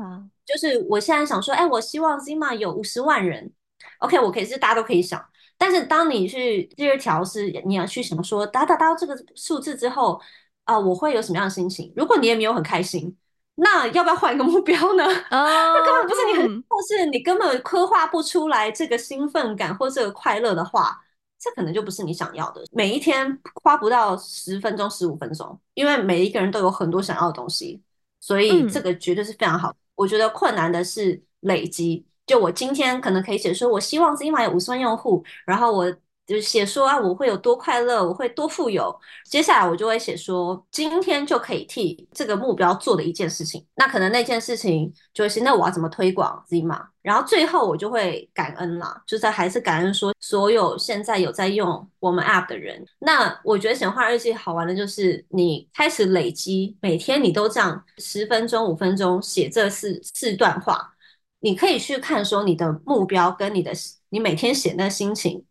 [0.45, 3.53] 就是我现在想说，哎，我希望 Zima 有五十万人。
[3.99, 5.25] OK，我可以是大家都可以想，
[5.57, 10.20] 但是当你去第二条是你要去想说达达到这个数字之后
[10.64, 11.92] 啊、呃，我会有什么样的心情？
[11.96, 13.16] 如果你也没有很开心，
[13.57, 15.05] 那要不要换一个目标呢？
[15.31, 21.01] 啊， 那根本不是你很，嗯、或是你根本刻画不出来这个兴奋感或这个快乐的话，
[21.38, 22.62] 这可能就不是你想要的。
[22.72, 27.81] 每一天花不到十分钟、十五分钟，因为每一个人都有很多想要的东西，
[28.20, 29.70] 所以这个绝对是非常好。
[29.70, 32.05] 嗯、我觉得困难的是累积。
[32.27, 35.91] 就我今天可能可以写说，我希望 Zima 有五十万用户，然后我
[36.27, 38.93] 就写说啊，我会有多快乐，我会多富有。
[39.31, 43.65] 接下来我就会写说，今天就可以替这个目标做的一件事情。
[43.77, 46.85] 那可能那件事情就是，那我要怎么推广 Zima？
[47.01, 52.85] 然后最后我就会感恩啦，就在还是感恩说，所有现在有在用我们 App 的人。
[52.99, 60.93] 那我觉得显化日记好玩的就是，你开始累积，每天你都这样十分钟、五分钟写这四四段话。
[61.40, 63.72] 你可以去看说你的目标跟你的
[64.09, 65.44] 你每天写那心情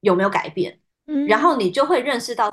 [0.00, 2.52] 有没有改变，嗯，然后你就会认识到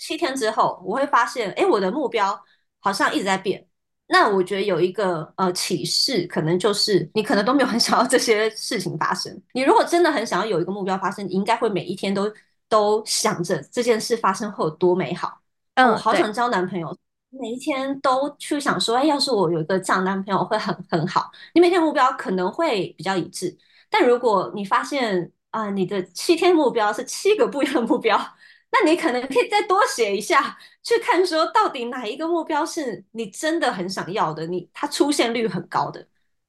[0.00, 2.38] 七天之后，我会发现，哎，我的目标
[2.80, 3.66] 好像一直在变。
[4.06, 9.42] 那我觉得有一个呃启示，可能就是你可能都没有很想要这些事情发生。
[9.54, 12.30] 你如果真的很想要有一个目标发生，你应该会每一天都
[12.68, 15.40] 都想着这件事发生后有多美好。
[15.74, 16.94] 嗯，我好想交男朋友，
[17.40, 21.30] 每一天都去想说，哎，要是我有一个这样男朋友会很很好。
[21.54, 23.56] 你每天目标可能会比较一致，
[23.90, 28.18] 但如果你发现啊、呃，你的七天目标是七个不一样的目标。
[28.76, 36.04] 那你可能可以再多写一下，去看说到底哪一个目标是你真的很想要的，你它出现率很高的。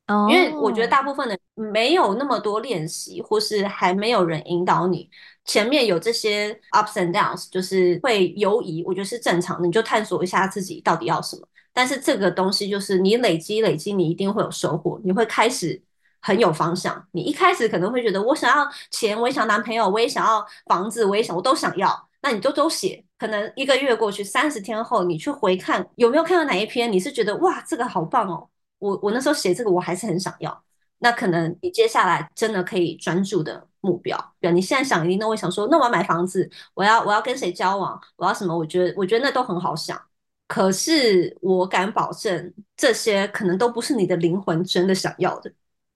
[0.07, 5.07] 哦，因为我觉得大部分的没有那么多练习，或是还没有人引导你，
[5.45, 11.47] 前面有这些 ups and downs，就是会犹疑，我觉得是正常的，你就探索一下自己到底要什么。
[11.71, 15.81] 但是这个东西就是你累积累积，你一定会有收获，你会开始
[16.21, 17.05] 很有方向。
[17.11, 22.09] 你一开始可能会觉得我想要钱，我也想男朋友，我也想要房子，我也想，我都想要。
[22.21, 30.63] 那你都都写，可能一个月过去，三十天后你去回看，有没有看到哪一篇你是觉得哇，这个好棒哦，我我那时候写这个我还是很想要。
[30.99, 38.57] 那可能你接下来真的可以专注的目标，比如你现在想一定，那我想说，那我要买房子，我要我要跟谁交往，我要什么？
[38.57, 40.01] 我觉得我觉得那都很好想，
[40.47, 45.51] 可是我敢保证，这些可能都不是你的灵魂真的想要的。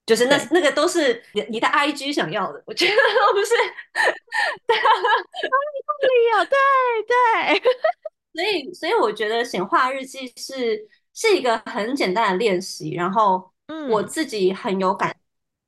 [0.06, 3.54] 就是那那个都是你你的 IG 想要的，我觉得都不是，
[4.66, 4.76] 对
[6.34, 6.58] 啊，对
[7.06, 7.62] 对，
[8.34, 13.52] 所以所以我觉得显化日记是是一个很简单的练习，然后
[13.92, 15.16] 我自己很有感，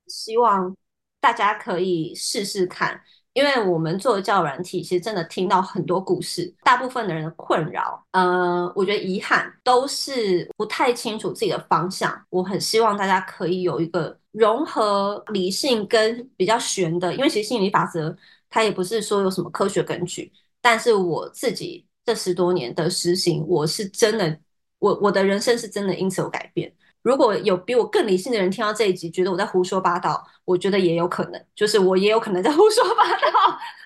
[0.08, 0.76] 希望
[1.22, 3.00] 大家可以试试看。
[3.34, 12.14] 因为我们做教软体，其实真的听到很多故事，大部分的人的困扰，呃，我觉得遗憾都是不太清楚自己的方向。
[12.28, 18.14] 我很希望大家可以有一个融合理性跟比较玄的，因为其实心理法则
[18.50, 20.30] 它也不是说有什么科学根据，
[20.60, 24.38] 但是我自己这十多年的实行，我是真的，
[24.78, 26.70] 我我的人生是真的因此有改变。
[27.02, 33.28] 如果有比我更理性的人听到这一集，觉得我在胡说八道，我觉得也有可能，就是我也有可能在胡说八道。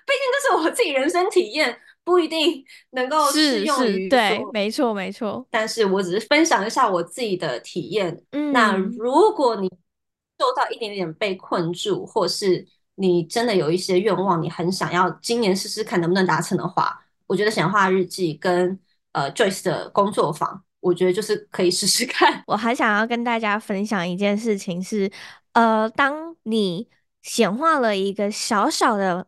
[0.06, 4.08] 毕竟这是我自己人生体验，不一定能够适用于。
[4.08, 5.44] 对，没错没错。
[5.50, 8.22] 但是我只是分享一下我自己的体验。
[8.32, 9.68] 嗯，那如果你
[10.38, 18.78] 受到一点点被困住，或是你真的有一些愿望，你很想要今年试试看能不能达成的话，我觉得显化日记跟
[19.12, 20.62] 呃 Joyce 的工作坊。
[20.86, 22.42] 我觉得就是可以试试看。
[22.46, 25.10] 我还想要跟大家分享一件事情是，
[25.52, 26.88] 呃，当你
[27.22, 29.26] 显化了一个小小的、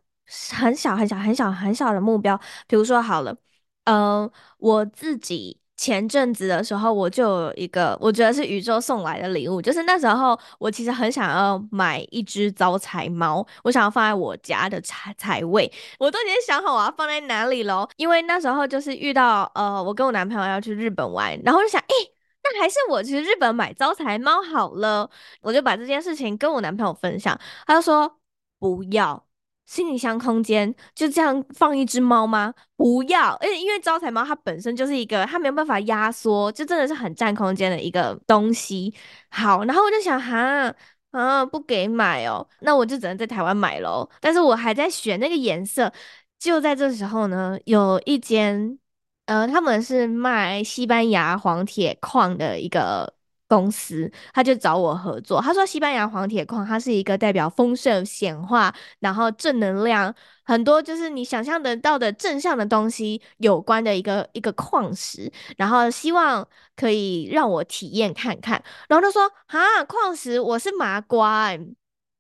[0.54, 3.36] 很小、很小、很小、很小的目标，比如说好了，
[3.84, 5.60] 呃，我自己。
[5.78, 17.88] 前阵子的时候，我就有一个我觉得是宇宙送来的礼物，就是那时候我其实很想要买一只招财猫，我想要放在我家的财财位，我都已经想好我要放在哪里咯。
[17.96, 21.94] 因为那时候就是遇到呃，我跟我男朋友要去日本玩，然后就想，诶，
[22.42, 25.08] 那还是我去日本买招财猫好了，
[25.42, 27.38] 我就把这件事情跟我男朋友分享，
[27.68, 28.18] 他就说
[28.58, 29.27] 不要。
[29.68, 32.54] 行李箱空间就这样放一只猫吗？
[32.74, 38.94] 不要，而且因为招财猫它本身就是一个，它没有办法压缩，就真的是很占空间的一个东西。
[39.28, 40.74] 好，然后我就想，哈，
[41.10, 44.08] 啊，不给买哦，那我就只能在台湾买喽。
[44.22, 45.92] 但是我还在选那个颜色，
[46.38, 48.78] 就在这时候呢，有一间，
[49.26, 53.17] 呃，他们是卖西班牙黄铁矿的一个。
[53.48, 71.60] 公司他就找我合作，他说西班牙黄铁矿它是一个代表丰盛显化，然后正能量很多，就是你想象得到的正向的东西有关的一个一个矿石，然后希望可以让我体验看看，然后他说啊，矿石我是麻瓜欸，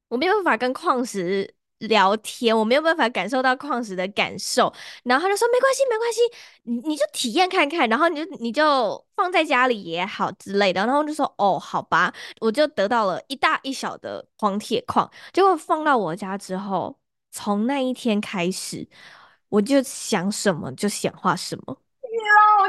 [0.08, 1.54] 我没有办法跟矿石。
[1.78, 4.72] 聊天，我没有办法感受到矿石的感受，
[5.04, 6.20] 然后他就说没关系，没关系，
[6.64, 16.98] 你你就体验看看，然后你就你就放在家里也好之类的，然后就说哦，好吧，我就得到了一大一小的黄铁矿，结果放到我家之后，
[17.30, 18.88] 从那一天开始，
[19.48, 21.76] 我就想什么就显化什么。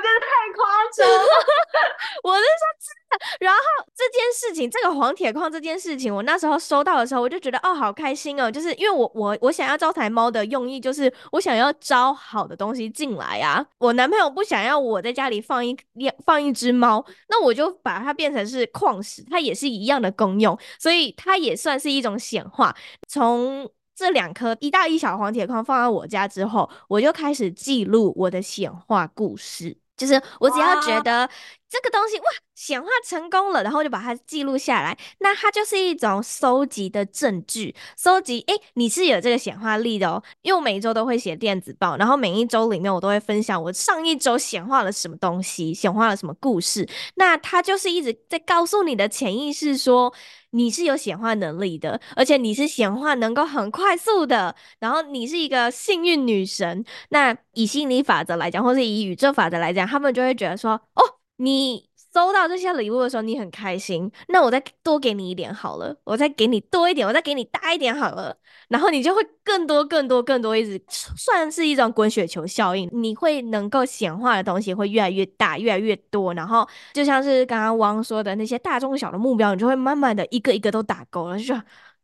[0.02, 1.30] 真的太夸张了，
[2.24, 3.26] 我是说真的。
[3.40, 3.60] 然后
[3.96, 13.66] 这件事情，这个黄铁矿这件事情，我那时候收到的时候，我就觉得哦，好开心哦，就是因为我我我想要招财猫的用意，就是我想要招好的东西进来啊。
[13.80, 22.76] 我男朋友不想要我在家里放一两放一只猫，那我就把它变成是矿石，它也是一样的功用，所以它也算是一种显化。
[23.08, 29.76] 从这两颗一大一小黄铁矿放在我家之后，我就开始记录我的显化故事。
[30.00, 31.30] 就是我只要觉得
[31.70, 34.98] 这个东西哇，显化成功了，然后就把它记录下来。
[35.20, 40.22] 那它就是一种收集的证据，收集诶，你是有这个显化力的哦。
[40.42, 46.90] 因为我每一周都会写电子报，然后每一周里面我都会分享我上一周显化了什么东西，显化了什么故事。
[47.16, 50.12] 那它就是一直在告诉你的潜意识说，
[50.50, 56.84] 你是有显化能力的，而且你是显化能够很快速的，然后你是一个幸运女神。
[57.10, 61.19] 那以心理法则来讲，或是以宇宙法则来讲，他们就会觉得说，哦。
[61.42, 68.36] 你收到这些礼物的时候，你很开心，那我再多给你一点好了，我再给你多一点，我再给你大一点好了，
[68.68, 81.56] 然后你就会更多、更多、更多，一直算是一种滚雪球效应，你会能够显化的东西会越来越大、越来越多，然后就像是刚刚汪说的那些大中小的目标，你就会慢慢的一个一个都打勾了，就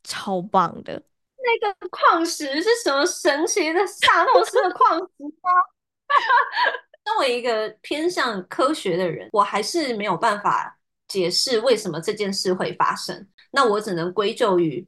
[0.04, 1.02] 超棒的。
[1.38, 5.52] 那个矿石是什么神奇的萨诺斯的矿石吗？
[7.06, 10.78] 作为一个偏向科学的人，我还是没有办法
[11.08, 13.28] 解释为什么这件事会发生。
[13.52, 14.86] 那我只能归咎于，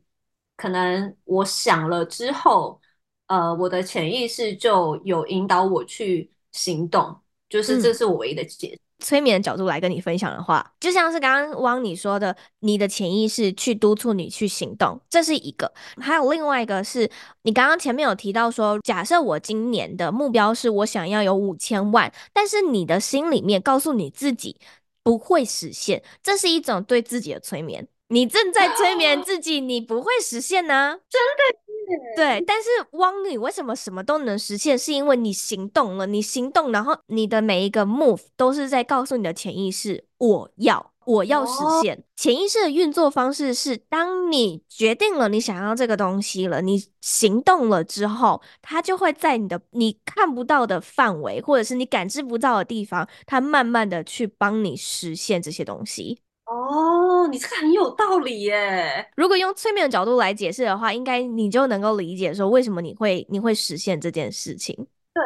[0.58, 2.82] 可能我想了之后，
[3.28, 8.76] 呃，我的潜意识就有引导我去行动，就是这是我唯一的解释。
[8.76, 15.68] 嗯催眠的角度来跟你分享的话，就像是刚刚汪你说的，你的潜意识去督促你去行动，这是一个；
[16.02, 17.10] 还有另外一个是
[17.44, 24.58] 你刚刚前面有提到说，假设我今年的目标是我想要有五千万，但是你的心里面告诉你自己
[25.04, 27.88] 不会实现，这是一种对自己的催眠。
[28.10, 30.90] 你正在催眠自己，你不会实现呢、啊？
[31.10, 31.67] 真的是。
[32.16, 34.78] 对，但是汪，女为什么什么都能实现？
[34.78, 42.04] 是因为你行动了，你行动，然后你的每一个 move 都是在告诉你的潜意识，我要，我要实现。
[42.16, 56.20] 潜意识的运作方式是，当你决定了你想要这个东西了，你行动了之后，它就会在你的你看不到的范围，或者是你感知不到的地方，它慢慢的去帮你实现这些东西。
[56.48, 59.12] 哦，你这个很有道理耶。
[59.18, 64.74] 如果用催眠的角度来解释的话，应该你就能够理解说为什么你会你会实现这件事情。
[65.14, 65.24] 对，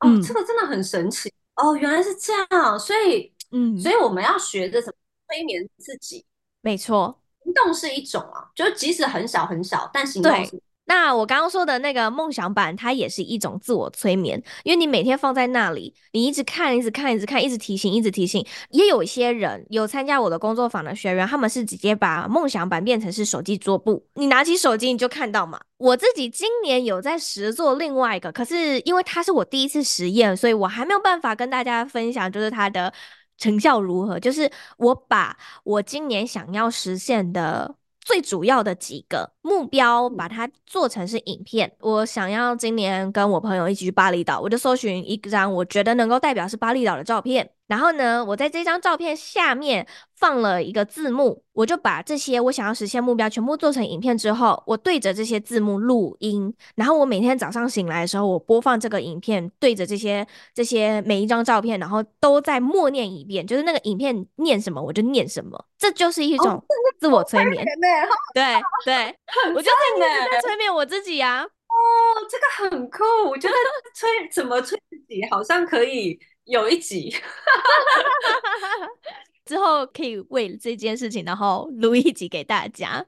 [0.00, 2.78] 哦，嗯、这个真的很神奇哦，原来是这样。
[2.78, 4.96] 所以，嗯，所以我们要学着怎么
[5.28, 6.24] 催眠自己。
[6.60, 10.60] 没错，行动是一种啊，就即使很小很小，但行动是。
[10.88, 18.44] 那我刚刚说的那个梦想板，它也是一种自我催眠，因为你每天放在那里，你一直看，一直看，一直看，一直提醒，一直提醒。
[18.70, 25.60] 也有一些人有参加我的工作坊的学员，他们是直接把梦想板变成是手机桌布，你拿起手机你就看到嘛。
[25.76, 32.90] 我自己今年有在实做另外一个，可是因为它是我第一次实验，所以我还没有办法跟大家分享，就是它的
[33.36, 34.18] 成效如何。
[34.18, 37.74] 就是我把我今年想要实现的。
[38.08, 41.72] 最主要的几个目标，把它做成是影片。
[41.80, 47.50] 我想要今年跟我朋友一起去巴厘岛，我就搜寻一张我觉得能够代表是巴厘岛的照片。
[47.66, 49.86] 然后呢，我在这张照片下面
[50.16, 56.50] 放了一个字幕，我就把这些我想要实现目标全部做成影片之后，我对着这些字幕录音。
[56.76, 66.64] 然后我每天早上醒来的时候，我播放这个影片，对着这些这些每一张照片，然后都在默念一遍，就是那个影片念什么我就念什么，这就是一种
[66.98, 67.62] 自我催眠。
[67.62, 67.68] 哦、
[68.32, 68.42] 对
[68.86, 69.14] 对，
[69.54, 71.44] 我就在在催眠我自己呀、啊。
[71.44, 71.76] 哦，
[72.30, 73.54] 这个很酷，我觉得
[73.94, 76.18] 催怎么催自己好像可以。
[76.48, 77.14] 有一集，
[79.44, 83.04] 之后可以为这件事情，然后录一集给大家。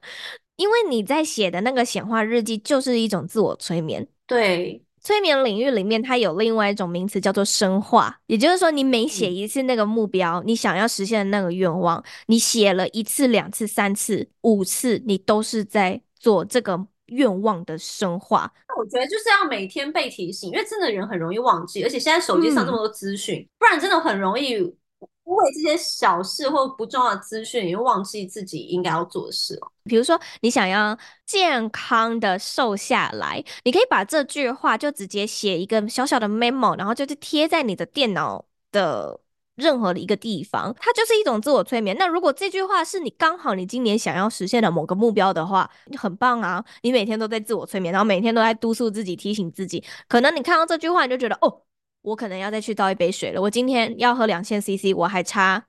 [0.57, 4.07] 因为你在写的那个显化日记，就是一种自我催眠。
[4.27, 8.15] 对，催眠领域里面，它有另外一种名词叫做深化。
[8.27, 16.87] 也就是说，你每写一次那个目标，嗯、你想要实现的那个愿望，你写了一次、两次、三次、五次，你都是在做这个。
[17.07, 29.69] 愿望的深化，那我觉得就是要每天被提醒，因为真的人很容易忘记，而且现在手机上这么多资讯，嗯、不然真的很容易为这些小事或不重要的资讯，你会忘记自己应该要做的事了。
[29.83, 39.19] 比如说，你想要健康的瘦下来，你可以把这句话就直接写一个小小的 memo，然后就是贴在你的电脑的。
[39.61, 41.95] 任何的一个地方，它就是一种自我催眠。
[41.97, 46.63] 那如果这句话是你刚好你今年想要实现的某个目标的话，很棒啊！
[46.81, 49.83] 你每天都在自我催眠，然后每天都在督促自己、提醒自己。
[50.07, 51.61] 可能你看到这句话，你就觉得哦，
[52.01, 53.41] 我可能要再去倒一杯水了。
[53.41, 55.63] 我今天要喝两千 CC，我还差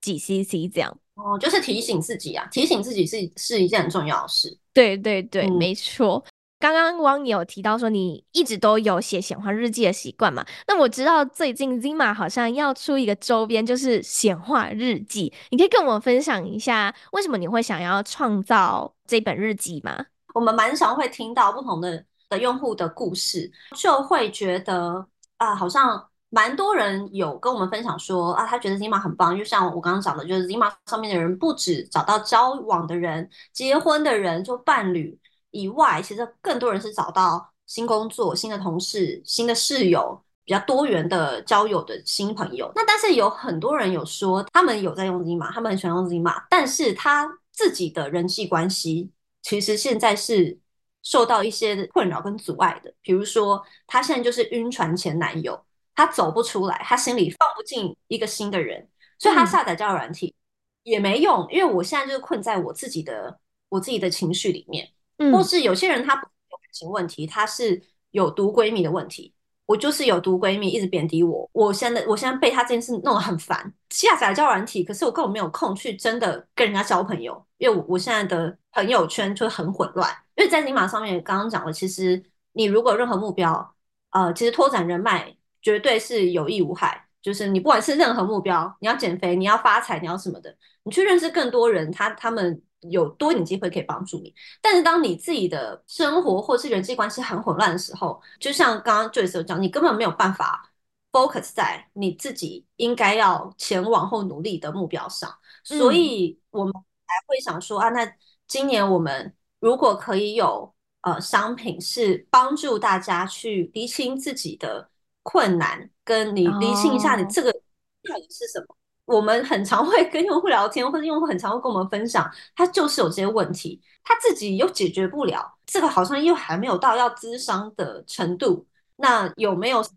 [0.00, 0.98] 几 CC 这样。
[1.14, 4.58] 哦，就是提醒自己啊，提醒自己是是一件很重要的事。
[4.72, 6.24] 对对对，嗯、没错。
[6.72, 10.44] 刚刚汪有提到说你一直都有写显化日记的习惯嘛？
[10.66, 15.32] 那我知道最近 Zima 好像要出一个周边，就是显化日记。
[15.50, 20.06] 你可以跟我们分享一下，为什么你会想要创造这本日记吗？
[20.34, 25.06] 我们蛮常会听到不同的的用户的故事，就会觉得
[25.38, 35.18] 啊，好像蛮多人有跟我们分享说啊，他觉得 Zima 很棒，就像我刚刚讲的，就是 Zima 上面的人不止找到交往的人、结婚的人做伴侣
[35.50, 42.70] 以外，其实更多人是找到新工作、新的同事、新的室友，比较多元的交友的新朋友。
[42.74, 49.10] 那但是有很多人有说，他们有在用 Zima，他们很喜欢用 Zima，但是他自己的人际关系
[49.42, 50.58] 其实现在是
[51.02, 55.62] 受到一些困扰跟阻碍的，比如说他现在就是晕船前男友。
[55.98, 58.86] 他走不出来，他心里放不进一个新的人，
[59.18, 60.34] 所以他下载交友软体
[60.82, 63.40] 也没用，因为我现在就是困在我自己的
[63.70, 69.34] 我自己的情绪里面，嗯，或是有些人他不是有感情问题，他是有毒闺蜜的问题，
[69.66, 83.74] 我就是有毒闺蜜一直贬低我，我现在我现在被她这件事弄得很烦，下载交友软体，可是我根本没有空去真的跟人家交朋友，因为我我现在的朋友圈就很混乱，因为在 Zima 上面刚刚讲了，其实你如果有任何目标，
[84.10, 85.36] 呃，其实拓展人脉。
[85.62, 94.34] 绝对是有益无害，就是你不管是任何目标，你要减肥，你要发财，你要什么的，你去认识更多人，他他们有多一点机会可以帮助你。
[94.60, 100.70] 但是当你自己的生活或是人际关系很混乱的时候，就像刚刚 Joyce 讲，你根本没有办法
[101.12, 105.32] focus 在你自己应该要前往后努力的目标上，
[105.64, 108.10] 所以我们还会想说啊，那
[108.46, 114.90] 今年我们如果可以有呃商品是帮助大家去厘清自己的。
[115.28, 118.76] 困难跟你厘清一下，你这个到底是什么？Oh.
[119.06, 128.66] 我们很常会跟用户聊天，或者用户很常会跟我们分享，他就是有这些问题，他自己又解决不了，这个好像又还没有到要咨商的程度。
[128.96, 129.90] 那有没有是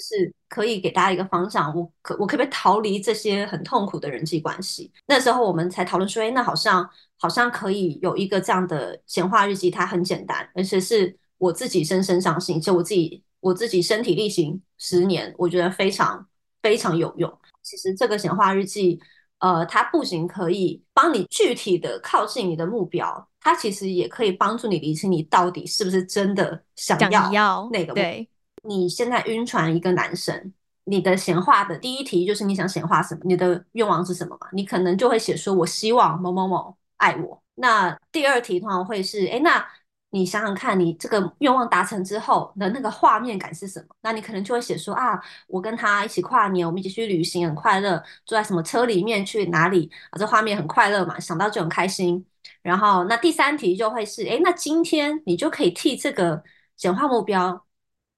[0.00, 1.74] 是可以给大家一个方向？
[1.74, 4.92] 我可我可不可以逃离这些很痛苦的人际关系？
[5.06, 13.22] 那时候我们才讨论说，哎，那好像好像可以有一个这样的显化日记，它很简单，而且是我自己深深相信，就我自己。
[13.40, 16.26] 我自己身体力行十年，我觉得非常
[16.60, 17.38] 非常有用。
[17.68, 18.98] 其实这个显化日记，
[19.40, 26.98] 呃，它不仅可以帮你具体的靠近你的目标，它其实也可以帮助你理清你到底是不是真的想
[27.30, 27.92] 要那个。
[27.92, 28.26] 对，
[28.62, 30.54] 你现在晕船一个男生，
[30.84, 33.20] 你的显化的第一题就是你想显化什么？
[33.24, 34.48] 你的愿望是什么嘛？
[34.52, 37.42] 你可能就会写说，我希望某某某爱我。
[37.56, 39.62] 那第二题通常会是，哎，那。
[40.10, 43.94] 你想想看，你这个愿望达成之后的那个画面感是什么？
[44.00, 50.18] 那你可能就会写说啊，我跟他一起跨年，我们一起去旅行，很快乐，坐在什么车里面去哪里啊？
[50.18, 52.24] 这画面很快乐嘛，想到就很开心。
[52.62, 56.42] 然后那第三题就会是，诶，那今天你就可以替这个
[56.76, 57.66] 简化目标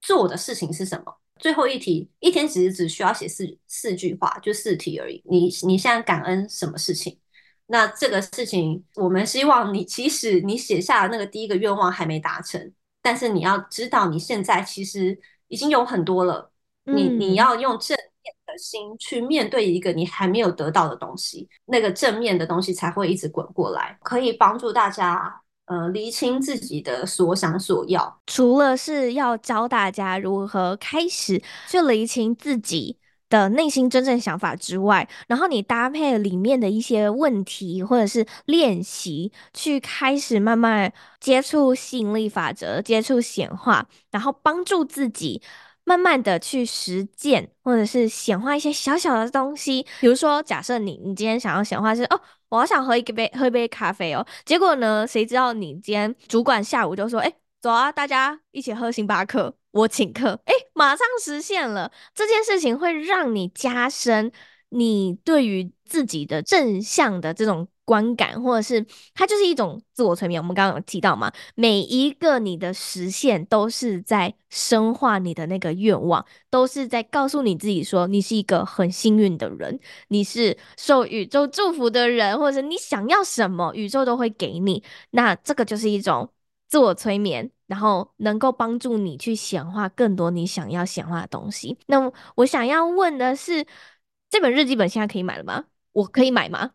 [0.01, 1.17] 做的事情是什么？
[1.39, 5.21] 最后一题，一天其实只需要写四四句话，就四题而已。
[5.25, 7.19] 你你现在感恩什么事情？
[7.71, 15.17] 那这个事情，我们希望你，其实你写下的那个第一个愿望还没达成，但是你要知道，你现在其实
[15.47, 16.51] 已经有很多了。
[16.83, 28.19] 你你要用正面的心去面对一个你还没有得到的东西，那个正面的东西才会一直滚过来，可以帮助大家呃厘清自己的所想所要。
[28.27, 32.97] 除了是要教大家如何开始去厘清自己。
[33.31, 45.41] 的内心真正想法之外，然后你搭配里面的一些问题或者是练习，去开始慢慢接触吸引力法则，接触显化，然后帮助自己
[45.85, 49.85] 慢慢的去实践，或者是显化一些小小的东西。
[50.01, 59.60] 比如说，假设你你今天想要显化是哦，我好想喝一杯喝一杯咖啡哦，结果呢，谁知道你今天主管下午就说，哎，走啊，大家一起喝星巴克。
[59.71, 64.31] 我请客，哎，马上实现了这件事情，会让你加深
[64.69, 70.41] 你对于自己的正向的这种观感，或者是它就是一种自我催眠。
[70.41, 84.83] 我们刚刚有提到嘛，每一个你的实现都是在深化你的那个愿望，都是在告诉你自己说，你是一个很幸运的人，你是受宇宙祝福的人，或者是你想要什么，宇宙都会给你。
[85.11, 86.29] 那这个就是一种
[86.71, 87.51] 自我催眠。
[87.67, 91.77] 然后能够帮助你去显化更多你想要显化的东西。
[91.85, 93.65] 那我想要问的是，
[94.29, 95.63] 这本日记本现在可以买了吗？
[95.93, 96.71] 我可以买吗？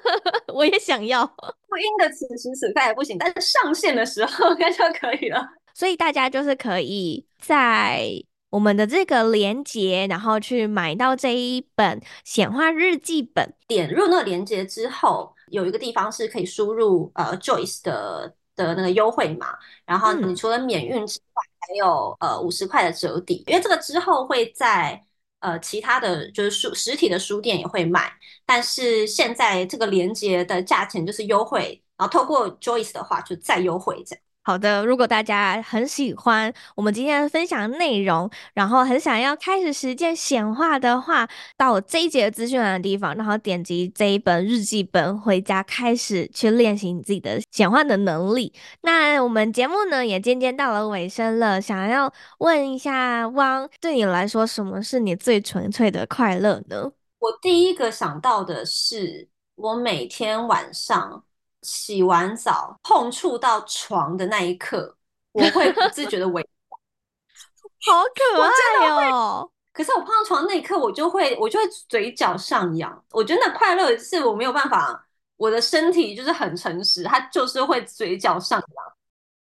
[0.54, 1.24] 我也想要。
[1.24, 5.46] 录音的此时此刻还不行，但是上线的时候 应该就可以了。
[5.74, 8.10] 所以大家就是可以在
[8.48, 13.52] 我们的这个连接，然后去买到这一本显化日记本。
[13.68, 18.36] 点入那个连接之后，有一个地方是可以输入呃 Joyce 的。
[18.64, 25.04] 的那个优惠码，然后你除了免运之外，还有呃五十块的折抵，因为这个之后会在
[25.40, 28.12] 呃其他的就是书实体的书店也会卖，
[28.44, 34.24] 但是现在这个连接的价钱就是优惠，然后透过 Joyce 的话就再优惠这样。
[34.42, 41.28] 好的，如果大家很喜欢我们今天的分享内容，然后很想要开始实践显化的话，
[41.58, 48.52] 到我这一节资讯栏的地方，然后点击这一本日记本，回家开始去练习你自己的显化的能力。
[48.80, 56.90] 那我们节目呢也渐渐到了尾声了，想要问一下汪，对你来说，什么是你最纯粹的快乐呢？
[57.18, 61.22] 我第一个想到的是，我每天晚上。
[61.62, 64.96] 洗完澡碰触到床的那一刻，
[65.32, 69.50] 我会不自觉的微笑， 好可爱哦！
[69.72, 73.04] 可是我碰到床那一刻，我就会我就会嘴角上扬。
[73.12, 75.06] 我觉得那快乐是我没有办法，
[75.36, 78.92] 我的身体就是很诚实，它就是会嘴角上扬。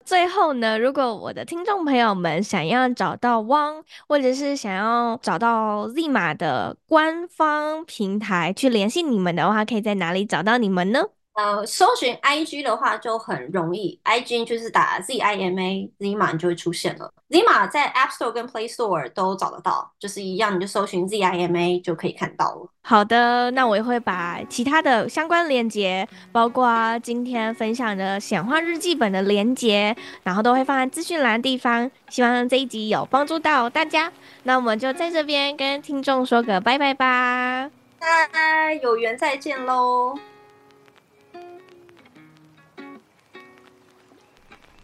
[0.04, 11.02] 最后呢，如果我的听众朋友们想要找到汪，或者是想要找到 ZIMA 的官方平台去联系你们的话，可以在哪里找到你们呢？
[11.36, 17.12] 呃，搜寻 IG 的话就很容易，IG 就是打 Z I M A Zima 你就会出现了。
[17.28, 22.68] Zima 在 App Store 跟 Play Store 都找得到，就是一样，你就搜寻 Z I M A 就可以看到了。
[22.82, 31.90] 好的，那我也会把其他的相关链接，包括今天分享的显化日记本的链接，然后都会放在资讯栏的地方。
[32.08, 34.10] 希望这一集有帮助到大家。
[34.44, 40.18] 那我们就在这边跟听众说个拜拜吧，拜，有缘再见喽。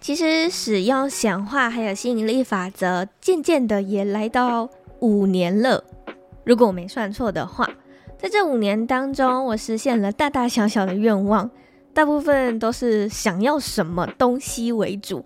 [0.02, 5.84] 其实使用显化还有吸引力法则，渐渐的也来到五年了。
[6.42, 7.70] 如果我没算错的话，
[8.18, 11.48] 在这五年当中，我实现了大大小小的愿望，
[11.94, 15.24] 大部分都是想要什么东西为主。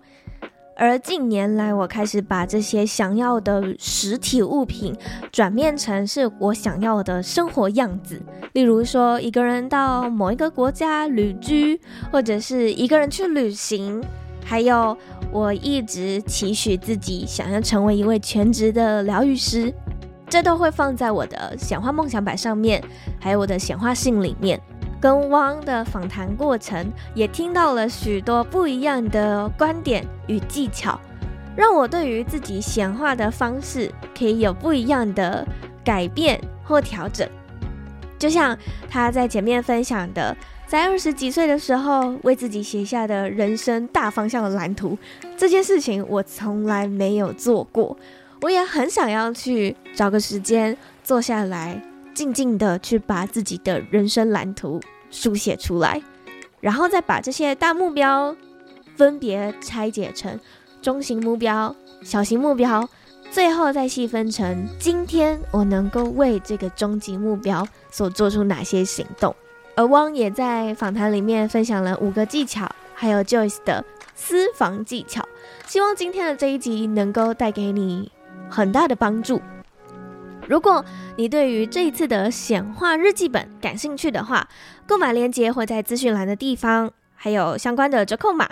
[0.75, 4.95] 而近年来，我开始把这些想要的实体物品
[5.31, 8.21] 转变成是我想要的生活样子。
[8.53, 14.03] 例如说，一个人到某一个国家旅居，或者是一个人去旅行。
[14.49, 14.97] 还有，
[15.29, 19.73] 我一直期许自己想要成为一位全职的疗愈师，
[20.29, 22.81] 这都会放在我的显化梦想板上面，
[23.19, 24.57] 还有我的显化信里面。
[25.01, 30.97] 跟汪的访谈过程，也听到了许多不一样的观点与技巧，
[31.53, 35.45] 让我对于自己显化的方式可以有不一样的
[35.83, 37.27] 改变或调整。
[38.17, 38.57] 就像
[38.89, 40.33] 他在前面分享的。
[40.67, 44.97] 在二十几岁的时候，为自己写下的人生大方向的蓝图，
[45.37, 47.97] 这件事情我从来没有做过。
[48.41, 51.81] 我也很想要去找个时间坐下来，
[52.13, 56.03] 静静的去把自己的人生蓝图书写出来，
[56.59, 58.35] 然后再把这些大目标
[58.97, 60.37] 分别拆解成
[60.81, 62.87] 中型目标、小型目标，
[63.31, 69.33] 最后再细分成今天我能够为这个终极目标所做出哪些行动。
[69.77, 75.23] 而汪也在访谈里面分享了五个技巧，还有 Joyce 的私房技巧。
[75.67, 78.11] 希望今天的这一集能够带给你
[78.49, 79.39] 很大的帮助。
[80.47, 80.83] 如果
[81.15, 84.47] 你对于这一次的显化日记本感兴趣的话，
[84.87, 88.49] 购买链接会在资讯栏的地方，还有相关的折扣码。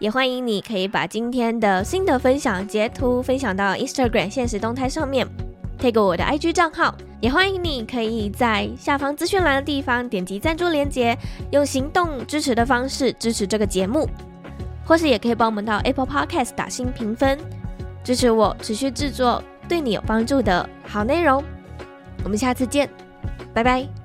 [0.00, 5.24] 也欢迎你可以把今天的心得分享截图分享到 Instagram 现实动态上面。
[5.84, 11.14] 配个我的 IG 账号，也欢迎你可以在下方资讯栏的地方点击赞助链接，
[11.50, 14.08] 用行动支持的方式支持这个节目，
[14.86, 17.38] 或是也可以帮我们到 Apple Podcast 打新评分，
[18.02, 21.44] 支持我持续制作对你有帮助的好内容。
[22.22, 22.88] 我们下次见，
[23.52, 24.03] 拜拜。